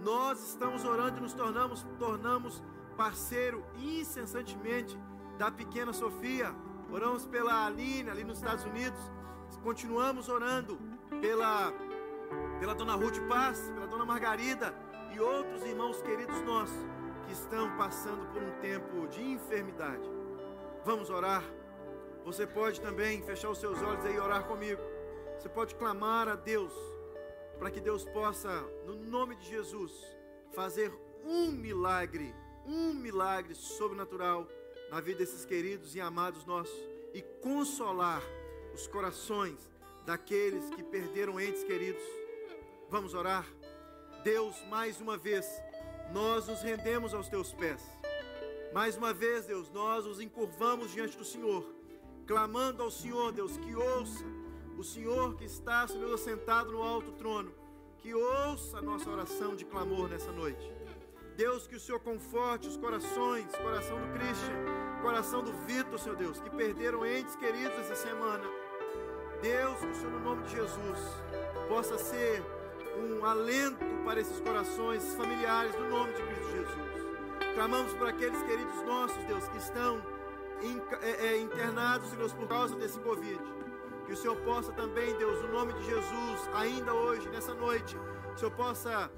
Nós 0.00 0.42
estamos 0.42 0.84
orando 0.84 1.18
e 1.18 1.20
nos 1.20 1.34
tornamos, 1.34 1.86
tornamos 2.00 2.60
parceiro 2.94 3.64
incessantemente 3.76 4.98
da 5.38 5.50
pequena 5.50 5.92
Sofia. 5.92 6.54
Oramos 6.90 7.26
pela 7.26 7.66
Aline 7.66 8.10
ali 8.10 8.24
nos 8.24 8.38
Estados 8.38 8.64
Unidos. 8.64 9.00
Continuamos 9.62 10.28
orando 10.28 10.78
pela, 11.20 11.72
pela 12.60 12.74
dona 12.74 12.94
Ruth 12.94 13.18
Paz, 13.28 13.70
pela 13.72 13.86
dona 13.86 14.04
Margarida 14.04 14.74
e 15.14 15.20
outros 15.20 15.62
irmãos 15.64 16.02
queridos 16.02 16.40
nossos 16.42 16.76
que 17.26 17.32
estão 17.32 17.76
passando 17.76 18.26
por 18.32 18.42
um 18.42 18.50
tempo 18.60 19.06
de 19.08 19.22
enfermidade. 19.22 20.08
Vamos 20.84 21.08
orar. 21.08 21.42
Você 22.24 22.46
pode 22.46 22.80
também 22.80 23.22
fechar 23.22 23.50
os 23.50 23.58
seus 23.58 23.80
olhos 23.82 24.04
e 24.04 24.18
orar 24.18 24.44
comigo. 24.44 24.80
Você 25.38 25.48
pode 25.48 25.74
clamar 25.74 26.28
a 26.28 26.36
Deus 26.36 26.72
para 27.58 27.70
que 27.70 27.80
Deus 27.80 28.04
possa, 28.04 28.62
no 28.86 28.96
nome 28.96 29.36
de 29.36 29.46
Jesus, 29.46 29.92
fazer 30.52 30.92
um 31.24 31.50
milagre, 31.52 32.34
um 32.66 32.94
milagre 32.94 33.54
sobrenatural 33.54 34.46
na 34.90 35.00
vida 35.00 35.18
desses 35.18 35.44
queridos 35.44 35.94
e 35.94 36.00
amados 36.00 36.44
nossos 36.44 36.74
e 37.12 37.22
consolar 37.42 38.22
os 38.74 38.86
corações 38.86 39.58
daqueles 40.04 40.68
que 40.70 40.82
perderam 40.82 41.40
entes 41.40 41.64
queridos. 41.64 42.02
Vamos 42.90 43.14
orar? 43.14 43.46
Deus, 44.22 44.56
mais 44.68 45.00
uma 45.00 45.16
vez, 45.16 45.46
nós 46.12 46.46
nos 46.46 46.62
rendemos 46.62 47.14
aos 47.14 47.28
teus 47.28 47.52
pés. 47.52 47.80
Mais 48.72 48.96
uma 48.96 49.12
vez, 49.12 49.46
Deus, 49.46 49.70
nós 49.70 50.04
nos 50.04 50.20
encurvamos 50.20 50.90
diante 50.90 51.16
do 51.16 51.24
Senhor, 51.24 51.64
clamando 52.26 52.82
ao 52.82 52.90
Senhor, 52.90 53.32
Deus, 53.32 53.56
que 53.56 53.74
ouça 53.74 54.24
o 54.76 54.82
Senhor 54.82 55.36
que 55.36 55.44
está, 55.44 55.86
Senhor, 55.86 56.18
sentado 56.18 56.72
no 56.72 56.82
alto 56.82 57.12
trono, 57.12 57.52
que 57.98 58.12
ouça 58.12 58.78
a 58.78 58.82
nossa 58.82 59.08
oração 59.08 59.54
de 59.54 59.64
clamor 59.64 60.08
nessa 60.08 60.32
noite. 60.32 60.73
Deus, 61.36 61.66
que 61.66 61.76
o 61.76 61.80
Senhor 61.80 62.00
conforte 62.00 62.68
os 62.68 62.76
corações, 62.76 63.46
coração 63.56 64.00
do 64.00 64.18
Christian, 64.18 65.02
coração 65.02 65.42
do 65.42 65.52
Vitor, 65.66 65.98
Senhor 65.98 66.16
Deus, 66.16 66.40
que 66.40 66.50
perderam 66.50 67.04
entes 67.04 67.36
queridos 67.36 67.76
essa 67.78 67.96
semana 67.96 68.44
Deus, 69.44 69.78
que 69.78 69.86
o 69.86 69.94
Senhor, 69.94 70.10
no 70.10 70.20
nome 70.20 70.42
de 70.44 70.56
Jesus, 70.56 70.98
possa 71.68 71.98
ser 71.98 72.42
um 72.96 73.26
alento 73.26 73.84
para 74.02 74.18
esses 74.18 74.40
corações 74.40 75.14
familiares, 75.16 75.74
no 75.78 75.90
nome 75.90 76.14
de 76.14 76.22
Cristo 76.22 76.50
Jesus. 76.50 77.54
Clamamos 77.54 77.92
por 77.92 78.08
aqueles 78.08 78.42
queridos 78.44 78.82
nossos, 78.86 79.22
Deus, 79.24 79.46
que 79.48 79.58
estão 79.58 80.00
é, 81.02 81.26
é, 81.26 81.38
internados, 81.38 82.08
Senhor, 82.08 82.32
por 82.32 82.48
causa 82.48 82.74
desse 82.76 82.98
Covid. 83.00 83.38
Que 84.06 84.12
o 84.14 84.16
Senhor 84.16 84.36
possa 84.38 84.72
também, 84.72 85.14
Deus, 85.18 85.42
no 85.42 85.52
nome 85.52 85.74
de 85.74 85.84
Jesus, 85.84 86.48
ainda 86.54 86.94
hoje, 86.94 87.28
nessa 87.28 87.52
noite, 87.52 87.98
que 88.28 88.34
o 88.34 88.38
Senhor 88.38 88.52
possa 88.52 89.10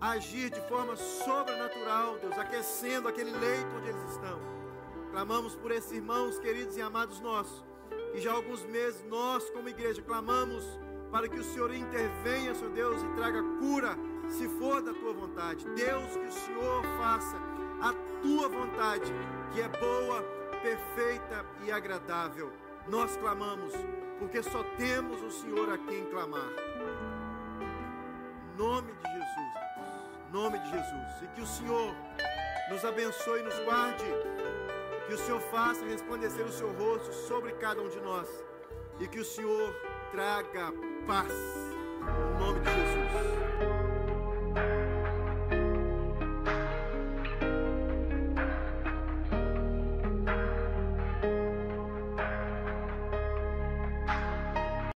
agir 0.00 0.50
de 0.50 0.60
forma 0.68 0.96
sobrenatural, 0.96 2.18
Deus, 2.18 2.36
aquecendo 2.38 3.08
aquele 3.08 3.32
leito 3.32 3.76
onde 3.76 3.88
eles 3.88 4.10
estão. 4.10 4.38
Clamamos 5.10 5.54
por 5.56 5.70
esses 5.70 5.92
irmãos 5.92 6.38
queridos 6.38 6.76
e 6.76 6.82
amados 6.82 7.20
nossos 7.20 7.68
e 8.14 8.20
já 8.20 8.32
há 8.32 8.34
alguns 8.34 8.64
meses 8.64 9.04
nós, 9.08 9.48
como 9.50 9.68
igreja, 9.68 10.02
clamamos 10.02 10.64
para 11.10 11.28
que 11.28 11.38
o 11.38 11.44
Senhor 11.44 11.74
intervenha, 11.74 12.54
Senhor 12.54 12.72
Deus, 12.72 13.02
e 13.02 13.08
traga 13.16 13.42
cura, 13.58 13.96
se 14.28 14.48
for 14.58 14.82
da 14.82 14.92
tua 14.92 15.12
vontade. 15.12 15.64
Deus, 15.74 16.12
que 16.12 16.26
o 16.26 16.32
Senhor 16.32 16.82
faça 16.98 17.36
a 17.80 17.92
tua 18.22 18.48
vontade, 18.48 19.12
que 19.52 19.60
é 19.60 19.68
boa, 19.68 20.22
perfeita 20.62 21.46
e 21.64 21.70
agradável. 21.70 22.52
Nós 22.88 23.16
clamamos, 23.16 23.72
porque 24.18 24.42
só 24.42 24.62
temos 24.76 25.22
o 25.22 25.30
Senhor 25.30 25.70
a 25.70 25.78
quem 25.78 26.04
clamar. 26.06 26.50
Nome 28.56 28.92
de 28.92 29.12
Jesus, 29.12 29.27
nome 30.32 30.58
de 30.58 30.70
Jesus, 30.70 31.22
e 31.22 31.26
que 31.28 31.40
o 31.40 31.46
Senhor 31.46 31.94
nos 32.70 32.84
abençoe 32.84 33.40
e 33.40 33.42
nos 33.42 33.58
guarde 33.60 34.04
que 35.06 35.14
o 35.14 35.18
Senhor 35.18 35.40
faça 35.50 35.86
resplandecer 35.86 36.44
o 36.44 36.52
seu 36.52 36.70
rosto 36.72 37.12
sobre 37.26 37.52
cada 37.52 37.80
um 37.80 37.88
de 37.88 37.98
nós. 38.00 38.28
E 39.00 39.08
que 39.08 39.20
o 39.20 39.24
Senhor 39.24 39.74
traga 40.12 40.72
paz. 41.06 41.32
Em 41.32 42.38
nome 42.38 42.60
de 42.60 42.66
Jesus. 42.66 43.77